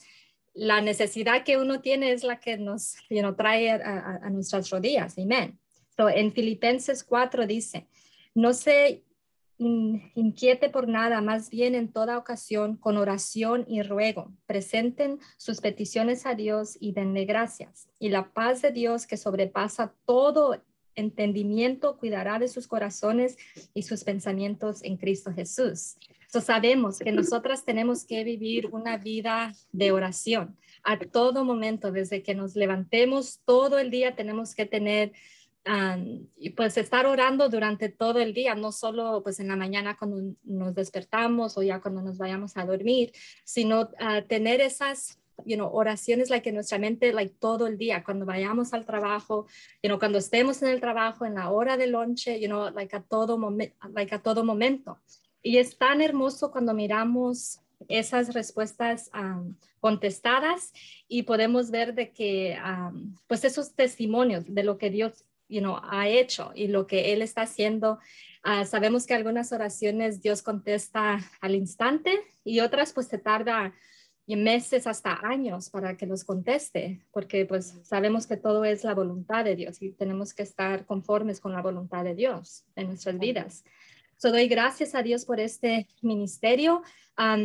la 0.53 0.83
necesidad 0.83 1.43
que 1.43 1.57
uno 1.57 1.81
tiene 1.81 2.13
es 2.13 2.23
la 2.23 2.39
que 2.39 2.59
nos 2.59 2.97
trae 3.39 3.71
a, 3.71 4.21
a, 4.23 4.29
nuestras 4.29 4.69
rodillas. 4.69 5.17
Amén. 5.17 5.59
So, 5.97 6.11
en 6.11 6.33
Filipenses 6.33 7.03
4 7.03 7.47
dice, 7.47 7.89
no 8.35 8.53
se 8.53 9.05
inquiete 10.15 10.69
por 10.69 10.89
nada, 10.89 11.21
más 11.21 11.51
bien 11.51 11.75
en 11.75 11.93
toda 11.93 12.19
ocasión, 12.19 12.77
con 12.77 12.97
oración 12.97 13.65
y 13.69 13.83
ruego, 13.83 14.33
presenten 14.47 15.19
sus 15.37 15.61
peticiones 15.61 16.27
a 16.27 16.35
Dios 16.35 16.77
y 16.81 16.93
denle 16.93 17.25
gracias. 17.25 17.89
Y 17.99 18.09
la 18.11 18.33
paz 18.33 18.63
de 18.63 18.73
Dios 18.73 19.07
que 19.07 19.17
sobrepasa 19.17 19.95
todo 20.05 20.63
entendimiento 20.95 21.97
cuidará 21.99 22.39
de 22.39 22.49
sus 22.49 22.67
corazones 22.67 23.37
y 23.75 23.83
sus 23.83 24.05
pensamientos 24.05 24.83
en 24.83 24.97
Cristo 24.97 25.33
Jesús. 25.33 25.97
So, 26.31 26.41
sabemos 26.41 26.99
que 26.99 27.13
nosotras 27.13 27.65
tenemos 27.65 28.07
que 28.07 28.25
vivir 28.25 28.69
una 28.73 28.97
vida 28.97 29.55
de 29.71 29.93
oración 29.93 30.57
a 30.85 30.99
todo 30.99 31.45
momento, 31.45 31.93
desde 31.93 32.23
que 32.23 32.35
nos 32.35 32.57
levantemos 32.57 33.41
todo 33.45 33.79
el 33.79 33.91
día 33.91 34.17
tenemos 34.17 34.55
que 34.55 34.67
tener 34.67 35.13
y 36.37 36.51
pues 36.51 36.77
estar 36.77 37.07
orando 37.07 37.49
durante 37.49 37.89
todo 37.89 38.19
el 38.19 38.35
día, 38.35 38.55
no 38.55 38.73
solo 38.73 39.23
pues 39.23 39.39
en 39.41 39.49
la 39.49 39.57
mañana 39.57 39.97
cuando 39.97 40.37
nos 40.43 40.75
despertamos 40.75 41.57
o 41.57 41.63
ya 41.63 41.81
cuando 41.81 42.03
nos 42.03 42.19
vayamos 42.19 42.57
a 42.57 42.65
dormir, 42.65 43.13
sino 43.45 43.91
tener 44.29 44.61
esas 44.61 45.23
you 45.45 45.57
know, 45.57 45.69
oraciones 45.73 46.31
like 46.31 46.49
en 46.49 46.57
nuestra 46.57 46.79
mente 46.79 47.13
like 47.13 47.35
todo 47.39 47.67
el 47.67 47.79
día, 47.79 48.03
cuando 48.05 48.27
vayamos 48.27 48.73
al 48.73 48.85
trabajo, 48.85 49.47
you 49.83 49.89
know, 49.89 49.99
cuando 49.99 50.19
estemos 50.19 50.63
en 50.63 50.69
el 50.69 50.81
trabajo, 50.81 51.25
en 51.25 51.35
la 51.35 51.51
hora 51.51 51.77
de 51.77 51.87
lonche, 51.87 52.41
you 52.41 52.49
know, 52.49 52.71
like 52.71 52.95
a 52.95 53.03
todo 53.03 53.39
momento, 53.39 53.77
like 53.95 54.15
a 54.15 54.23
todo 54.23 54.45
momento. 54.45 54.99
Y 55.43 55.59
es 55.59 55.77
tan 55.77 56.01
hermoso 56.01 56.51
cuando 56.51 56.75
miramos 56.75 57.61
esas 57.89 58.33
respuestas 58.33 59.11
um, 59.13 59.57
contestadas 59.81 60.73
y 61.09 61.25
podemos 61.25 61.71
ver 61.71 61.95
de 61.95 62.13
que, 62.13 62.57
um, 62.65 63.17
pues 63.27 63.45
esos 63.45 63.75
testimonios 63.75 64.45
de 64.47 64.63
lo 64.63 64.79
que 64.79 64.91
Dios, 64.91 65.25
you 65.53 65.61
know, 65.61 65.79
ha 65.83 66.09
hecho 66.09 66.53
y 66.55 66.69
lo 66.69 66.87
que 66.87 67.13
Él 67.13 67.23
está 67.23 67.43
haciendo. 67.43 67.99
Uh, 68.45 68.65
sabemos 68.65 69.07
que 69.07 69.15
algunas 69.15 69.53
oraciones 69.53 70.21
Dios 70.21 70.43
contesta 70.43 71.21
al 71.41 71.55
instante 71.55 72.19
y 72.45 72.61
otras 72.61 72.93
pues 72.93 73.07
se 73.07 73.19
tarda 73.19 73.73
meses 74.37 74.87
hasta 74.87 75.19
años 75.27 75.71
para 75.71 75.97
que 75.97 76.07
nos 76.07 76.25
conteste, 76.25 77.05
porque 77.13 77.45
pues 77.45 77.75
sabemos 77.83 78.27
que 78.27 78.37
todo 78.37 78.65
es 78.65 78.85
la 78.85 78.95
voluntad 78.95 79.45
de 79.45 79.57
Dios 79.57 79.83
y 79.83 79.93
tenemos 79.93 80.35
que 80.35 80.43
estar 80.43 80.87
conformes 80.87 81.41
con 81.41 81.53
la 81.53 81.63
voluntad 81.63 82.05
de 82.05 82.15
Dios 82.15 82.65
en 82.77 82.89
nuestras 82.89 83.19
vidas. 83.19 83.65
So, 84.23 84.31
doy 84.31 84.47
gracias 84.47 84.95
a 84.95 85.03
Dios 85.03 85.25
por 85.25 85.41
este 85.41 85.89
ministerio 86.01 86.83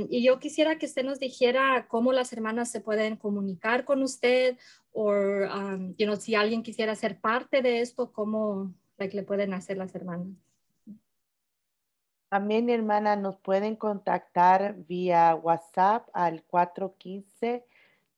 y 0.09 0.23
yo 0.23 0.37
quisiera 0.37 0.77
que 0.77 0.85
usted 0.85 1.03
nos 1.03 1.17
dijera 1.17 1.87
cómo 1.87 2.13
las 2.13 2.31
hermanas 2.33 2.69
se 2.69 2.81
pueden 2.81 3.15
comunicar 3.15 3.83
con 3.83 4.03
usted 4.03 4.59
o 4.91 5.11
you 5.97 6.05
know, 6.05 6.15
si 6.17 6.35
alguien 6.35 6.61
quisiera 6.61 6.93
ser 6.93 7.19
parte 7.19 7.63
de 7.63 7.81
esto, 7.81 8.11
cómo 8.11 8.75
le 8.99 9.23
pueden 9.23 9.55
hacer 9.55 9.77
las 9.77 9.95
hermanas. 9.95 10.27
También, 12.29 12.69
hermana, 12.69 13.15
nos 13.15 13.37
pueden 13.37 13.75
contactar 13.75 14.75
vía 14.87 15.33
WhatsApp 15.33 16.07
al 16.13 16.43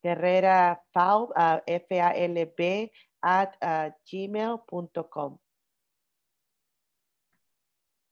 Guerrera 0.02 0.82
FALB, 0.92 1.32
at 3.24 3.56
uh, 3.62 3.90
gmail.com. 4.04 5.38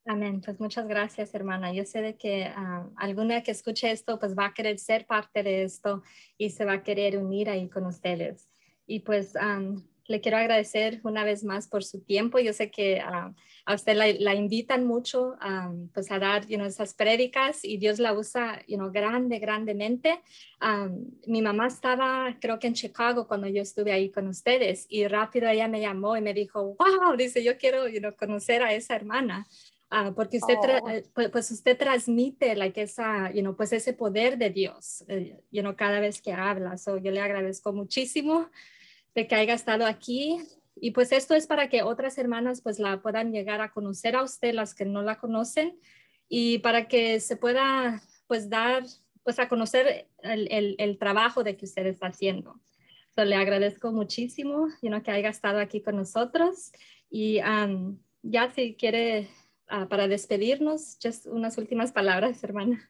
Amén. 0.04 0.40
Pues 0.40 0.58
muchas 0.58 0.88
gracias, 0.88 1.32
hermana. 1.32 1.72
Yo 1.72 1.84
sé 1.84 2.02
de 2.02 2.16
que 2.16 2.44
ah, 2.44 2.88
alguna 2.96 3.42
que 3.44 3.52
escuche 3.52 3.92
esto, 3.92 4.18
pues 4.18 4.36
va 4.36 4.46
a 4.46 4.54
querer 4.54 4.78
ser 4.80 5.06
parte 5.06 5.44
de 5.44 5.62
esto 5.62 6.02
y 6.36 6.50
se 6.50 6.64
va 6.64 6.74
a 6.74 6.82
querer 6.82 7.18
unir 7.18 7.48
ahí 7.48 7.68
con 7.68 7.86
ustedes. 7.86 8.48
Y 8.84 9.00
pues 9.00 9.34
le 10.06 10.20
quiero 10.20 10.38
agradecer 10.38 11.00
una 11.04 11.22
vez 11.22 11.44
más 11.44 11.68
por 11.68 11.84
su 11.84 12.00
tiempo. 12.00 12.40
Yo 12.40 12.52
sé 12.52 12.72
que 12.72 12.98
ah, 12.98 13.32
a 13.64 13.74
usted 13.74 13.94
la, 13.94 14.34
invitan 14.34 14.84
mucho 14.84 15.36
pues 15.94 16.10
a 16.10 16.18
dar 16.18 16.48
you 16.48 16.60
esas 16.64 16.94
prédicas 16.94 17.64
y 17.64 17.76
Dios 17.76 18.00
la 18.00 18.12
usa 18.12 18.60
you 18.66 18.76
know, 18.76 18.90
grande, 18.90 19.38
grandemente. 19.38 20.20
mi 21.28 21.42
mamá 21.42 21.68
estaba, 21.68 22.36
creo 22.40 22.58
que 22.58 22.66
en 22.66 22.74
Chicago 22.74 23.28
cuando 23.28 23.46
yo 23.46 23.62
estuve 23.62 23.92
ahí 23.92 24.10
con 24.10 24.26
ustedes 24.26 24.84
y 24.88 25.06
rápido 25.06 25.48
ella 25.48 25.68
me 25.68 25.80
llamó 25.80 26.16
y 26.16 26.20
me 26.20 26.34
dijo, 26.34 26.74
wow, 26.74 27.16
dice, 27.16 27.44
yo 27.44 27.56
quiero 27.56 27.86
you 27.86 28.00
conocer 28.16 28.64
a 28.64 28.74
esa 28.74 28.96
hermana. 28.96 29.46
Ah, 29.94 30.10
porque 30.16 30.38
usted, 30.38 30.56
oh. 30.82 30.88
eh, 30.88 31.04
pues, 31.12 31.28
pues, 31.28 31.50
usted 31.50 31.76
transmite 31.76 32.54
like 32.56 32.80
esa, 32.80 33.30
you 33.30 33.42
know, 33.42 33.54
pues 33.54 33.74
ese 33.74 33.92
poder 33.92 34.38
de 34.38 34.48
Dios, 34.48 35.04
eh, 35.06 35.38
you 35.50 35.60
know, 35.60 35.76
cada 35.76 36.00
vez 36.00 36.22
que 36.22 36.32
habla. 36.32 36.78
So, 36.78 36.96
yo 36.96 37.10
le 37.10 37.20
agradezco 37.20 37.74
muchísimo 37.74 38.48
de 39.14 39.26
que 39.26 39.34
haya 39.34 39.52
estado 39.52 39.84
aquí. 39.84 40.38
Y 40.76 40.92
pues 40.92 41.12
esto 41.12 41.34
es 41.34 41.46
para 41.46 41.68
que 41.68 41.82
otras 41.82 42.16
hermanas 42.16 42.62
pues 42.62 42.78
la 42.78 43.02
puedan 43.02 43.32
llegar 43.32 43.60
a 43.60 43.70
conocer 43.70 44.16
a 44.16 44.22
usted, 44.22 44.54
las 44.54 44.74
que 44.74 44.86
no 44.86 45.02
la 45.02 45.18
conocen, 45.18 45.78
y 46.26 46.60
para 46.60 46.88
que 46.88 47.20
se 47.20 47.36
pueda 47.36 48.00
pues 48.26 48.48
dar, 48.48 48.84
pues 49.22 49.38
a 49.38 49.48
conocer 49.50 50.08
el, 50.22 50.50
el, 50.50 50.74
el 50.78 50.96
trabajo 50.96 51.44
de 51.44 51.58
que 51.58 51.66
usted 51.66 51.84
está 51.84 52.06
haciendo. 52.06 52.58
So, 53.14 53.26
le 53.26 53.36
agradezco 53.36 53.92
muchísimo, 53.92 54.68
you 54.80 54.88
know, 54.88 55.02
que 55.02 55.10
haya 55.10 55.28
estado 55.28 55.58
aquí 55.58 55.82
con 55.82 55.96
nosotros. 55.96 56.72
Y 57.10 57.40
um, 57.42 57.98
ya 58.22 58.50
si 58.50 58.74
quiere 58.74 59.28
Ah, 59.68 59.86
para 59.88 60.08
despedirnos, 60.08 60.98
just 61.02 61.26
unas 61.26 61.56
últimas 61.56 61.92
palabras, 61.92 62.42
hermana. 62.44 62.88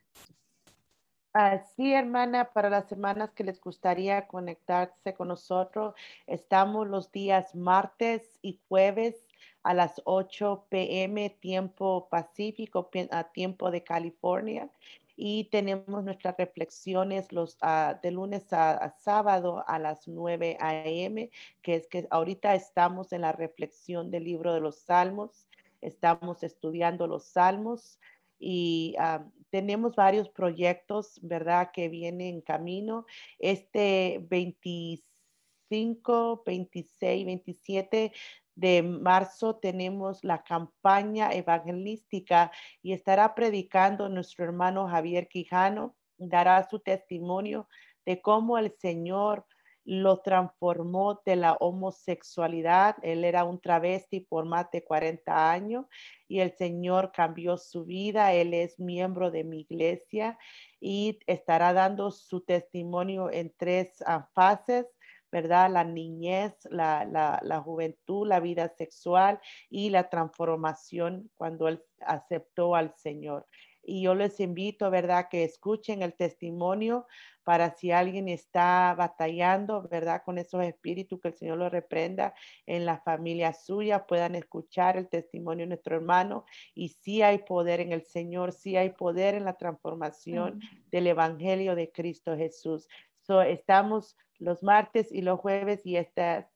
sí, 1.76 1.92
hermana, 1.92 2.52
para 2.52 2.70
las 2.70 2.90
hermanas 2.90 3.30
que 3.32 3.44
les 3.44 3.60
gustaría 3.60 4.26
conectarse 4.26 5.14
con 5.14 5.28
nosotros, 5.28 5.94
estamos 6.26 6.88
los 6.88 7.12
días 7.12 7.54
martes 7.54 8.38
y 8.42 8.60
jueves 8.68 9.26
a 9.62 9.74
las 9.74 10.02
8 10.04 10.66
pm 10.68 11.30
tiempo 11.30 12.08
pacífico, 12.10 12.90
a 13.10 13.24
tiempo 13.24 13.70
de 13.70 13.84
California. 13.84 14.68
Y 15.14 15.44
tenemos 15.50 16.02
nuestras 16.02 16.36
reflexiones 16.36 17.32
los, 17.32 17.58
ah, 17.60 18.00
de 18.02 18.10
lunes 18.10 18.52
a, 18.52 18.96
sábado 18.98 19.62
a 19.68 19.78
las 19.78 20.08
9 20.08 20.56
am, 20.58 21.28
que 21.62 21.74
es 21.76 21.86
que 21.86 22.08
ahorita 22.10 22.54
estamos 22.54 23.12
en 23.12 23.20
la 23.20 23.32
reflexión 23.32 24.10
del 24.10 24.24
libro 24.24 24.52
de 24.54 24.60
los 24.60 24.80
Salmos 24.80 25.46
estamos 25.82 26.42
estudiando 26.42 27.06
los 27.06 27.26
salmos 27.26 28.00
y 28.38 28.94
ah, 28.98 29.26
tenemos 29.50 29.94
varios 29.94 30.30
proyectos, 30.30 31.20
¿verdad?, 31.22 31.70
que 31.72 31.88
vienen 31.88 32.36
en 32.36 32.40
camino. 32.40 33.06
Este 33.38 34.24
25, 34.28 36.42
26, 36.44 37.26
27 37.26 38.12
de 38.54 38.82
marzo 38.82 39.56
tenemos 39.56 40.24
la 40.24 40.42
campaña 40.42 41.32
evangelística 41.32 42.50
y 42.82 42.92
estará 42.92 43.34
predicando 43.34 44.08
nuestro 44.08 44.44
hermano 44.44 44.88
Javier 44.88 45.28
Quijano, 45.28 45.96
dará 46.18 46.68
su 46.68 46.80
testimonio 46.80 47.68
de 48.04 48.20
cómo 48.20 48.58
el 48.58 48.72
Señor 48.78 49.46
lo 49.84 50.20
transformó 50.20 51.20
de 51.24 51.36
la 51.36 51.54
homosexualidad. 51.54 52.96
Él 53.02 53.24
era 53.24 53.44
un 53.44 53.60
travesti 53.60 54.20
por 54.20 54.44
más 54.44 54.70
de 54.70 54.84
40 54.84 55.50
años 55.50 55.86
y 56.28 56.40
el 56.40 56.52
Señor 56.56 57.12
cambió 57.12 57.56
su 57.56 57.84
vida. 57.84 58.32
Él 58.32 58.54
es 58.54 58.78
miembro 58.78 59.30
de 59.30 59.44
mi 59.44 59.60
iglesia 59.60 60.38
y 60.80 61.18
estará 61.26 61.72
dando 61.72 62.10
su 62.10 62.40
testimonio 62.42 63.30
en 63.30 63.52
tres 63.56 64.02
ah, 64.06 64.28
fases. 64.34 64.86
¿verdad? 65.32 65.70
La 65.70 65.82
niñez, 65.82 66.52
la, 66.70 67.06
la, 67.06 67.40
la, 67.42 67.60
juventud, 67.62 68.28
la 68.28 68.38
vida 68.38 68.68
sexual 68.76 69.40
y 69.70 69.88
la 69.88 70.10
transformación 70.10 71.30
cuando 71.36 71.68
él 71.68 71.82
aceptó 72.00 72.74
al 72.74 72.94
Señor. 72.96 73.46
Y 73.82 74.02
yo 74.02 74.14
les 74.14 74.38
invito, 74.40 74.90
¿verdad?, 74.90 75.28
que 75.30 75.44
escuchen 75.44 76.02
el 76.02 76.14
testimonio 76.14 77.06
para 77.44 77.70
si 77.70 77.90
alguien 77.90 78.28
está 78.28 78.94
batallando, 78.96 79.88
¿verdad? 79.88 80.22
Con 80.24 80.38
esos 80.38 80.62
espíritus, 80.62 81.20
que 81.20 81.28
el 81.28 81.34
Señor 81.34 81.58
lo 81.58 81.68
reprenda 81.68 82.34
en 82.66 82.86
la 82.86 82.98
familia 83.00 83.52
suya, 83.52 84.06
puedan 84.06 84.36
escuchar 84.36 84.96
el 84.96 85.08
testimonio 85.08 85.64
de 85.64 85.70
nuestro 85.70 85.96
hermano. 85.96 86.44
Y 86.74 86.90
sí 86.90 87.22
hay 87.22 87.38
poder 87.38 87.80
en 87.80 87.92
el 87.92 88.04
Señor, 88.04 88.52
sí 88.52 88.76
hay 88.76 88.90
poder 88.90 89.34
en 89.34 89.44
la 89.44 89.54
transformación 89.54 90.60
del 90.90 91.08
Evangelio 91.08 91.74
de 91.74 91.90
Cristo 91.90 92.36
Jesús. 92.36 92.88
So, 93.22 93.42
estamos 93.42 94.16
los 94.38 94.62
martes 94.62 95.10
y 95.12 95.22
los 95.22 95.40
jueves 95.40 95.84
y 95.84 95.96
esta, 95.96 96.48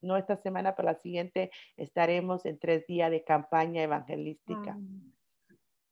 no 0.00 0.16
esta 0.16 0.36
semana, 0.36 0.74
pero 0.74 0.86
la 0.86 0.94
siguiente 0.94 1.50
estaremos 1.76 2.46
en 2.46 2.58
tres 2.58 2.86
días 2.86 3.10
de 3.10 3.24
campaña 3.24 3.82
evangelística. 3.82 4.78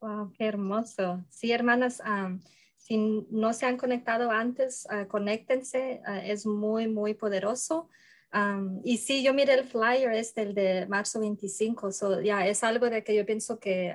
Wow, 0.03 0.33
qué 0.37 0.47
hermoso. 0.47 1.25
Sí, 1.31 1.53
hermanas, 1.53 2.03
si 2.77 2.97
no 3.31 3.53
se 3.53 3.67
han 3.67 3.77
conectado 3.77 4.33
antes, 4.33 4.85
uh, 4.91 5.07
conéctense, 5.07 6.03
ah, 6.05 6.19
es 6.19 6.45
muy, 6.45 6.89
muy 6.89 7.15
poderoso. 7.15 7.89
y 8.83 8.97
sí, 8.97 9.23
yo 9.23 9.33
miré 9.33 9.55
el 9.55 9.65
flyer, 9.65 10.13
este, 10.15 10.43
el 10.43 10.55
de 10.55 10.87
marzo 10.87 11.21
25, 11.21 11.93
so, 11.93 12.21
ya 12.21 12.49
es 12.49 12.65
algo 12.65 12.91
de 12.91 13.05
que 13.05 13.15
yo 13.15 13.25
pienso 13.25 13.61
que 13.61 13.95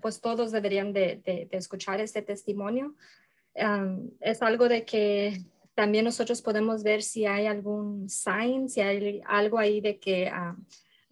pues 0.00 0.20
todos 0.20 0.52
deberían 0.52 0.92
de, 0.92 1.20
de, 1.24 1.48
escuchar 1.52 2.00
este 2.00 2.22
testimonio. 2.22 2.94
es 4.20 4.42
algo 4.42 4.68
de 4.68 4.84
que 4.84 5.42
también 5.74 6.04
nosotros 6.04 6.40
podemos 6.40 6.84
ver 6.84 7.02
si 7.02 7.26
hay 7.26 7.46
algún 7.46 8.08
sign, 8.08 8.68
si 8.68 8.80
hay 8.80 9.22
algo 9.26 9.58
ahí 9.58 9.80
de 9.80 9.98
que 9.98 10.30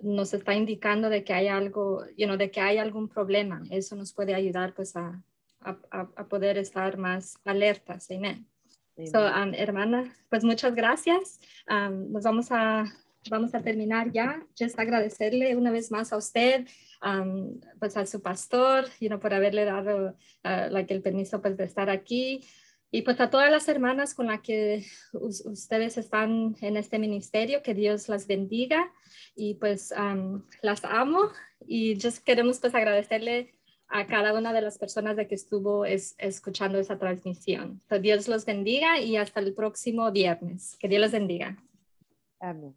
nos 0.03 0.33
está 0.35 0.55
indicando 0.55 1.09
de 1.09 1.23
que 1.25 1.33
hay 1.33 1.49
algo, 1.49 2.05
you 2.17 2.27
know, 2.27 2.37
de 2.37 2.51
que 2.51 2.61
hay 2.61 2.79
algún 2.79 3.09
problema. 3.09 3.63
Eso 3.71 3.97
nos 3.97 4.13
puede 4.13 4.35
ayudar 4.35 4.75
pues 4.75 4.97
a, 4.97 5.23
a, 5.61 5.77
a 5.91 6.29
poder 6.29 6.59
estar 6.59 6.97
más 6.97 7.37
alertas. 7.45 8.11
Amén. 8.11 8.47
So, 9.07 9.19
um, 9.25 9.55
hermana, 9.55 10.15
pues 10.29 10.45
muchas 10.45 10.75
gracias. 10.75 11.41
Um, 11.71 12.13
nos 12.13 12.25
vamos 12.25 12.49
a, 12.51 12.85
vamos 13.31 13.55
a 13.55 13.63
terminar 13.63 14.13
ya. 14.13 14.45
Just 14.59 14.79
agradecerle 14.79 15.57
una 15.57 15.71
vez 15.71 15.91
más 15.91 16.13
a 16.13 16.19
usted, 16.19 16.67
um, 17.03 17.59
pues 17.79 17.97
a 17.97 18.05
su 18.05 18.21
pastor, 18.21 18.85
you 19.01 19.09
know, 19.09 19.19
por 19.19 19.33
haberle 19.33 19.65
dado 19.65 20.17
uh, 20.45 20.71
like, 20.71 20.93
el 20.93 21.01
permiso 21.01 21.41
pues, 21.41 21.57
de 21.57 21.65
estar 21.65 21.89
aquí. 21.89 22.45
Y 22.93 23.03
pues 23.03 23.21
a 23.21 23.31
todas 23.31 23.51
las 23.51 23.69
hermanas 23.69 24.15
con 24.15 24.27
las 24.27 24.41
que 24.41 24.85
ustedes 25.13 25.97
están 25.97 26.57
en 26.61 26.77
este 26.77 26.99
ministerio, 26.99 27.63
que 27.63 27.75
Dios 27.75 28.09
las 28.09 28.27
bendiga 28.27 28.93
y 29.37 29.55
pues 29.55 29.95
las 30.63 30.85
amo 30.85 31.31
y 31.67 32.01
just 32.01 32.25
queremos 32.25 32.59
pues 32.59 32.75
agradecerle 32.75 33.55
a 33.89 34.07
cada 34.07 34.33
una 34.35 34.53
de 34.53 34.61
las 34.61 34.79
personas 34.79 35.17
de 35.17 35.27
que 35.27 35.35
estuvo 35.35 35.85
escuchando 35.85 36.79
esa 36.79 36.99
transmisión. 36.99 37.81
Dios 38.01 38.29
los 38.29 38.45
bendiga 38.45 39.01
y 39.01 39.17
hasta 39.17 39.41
el 39.41 39.55
próximo 39.55 40.11
viernes. 40.13 40.77
Que 40.79 40.89
Dios 40.89 41.01
los 41.01 41.13
bendiga. 41.13 41.57
Amén. 42.39 42.77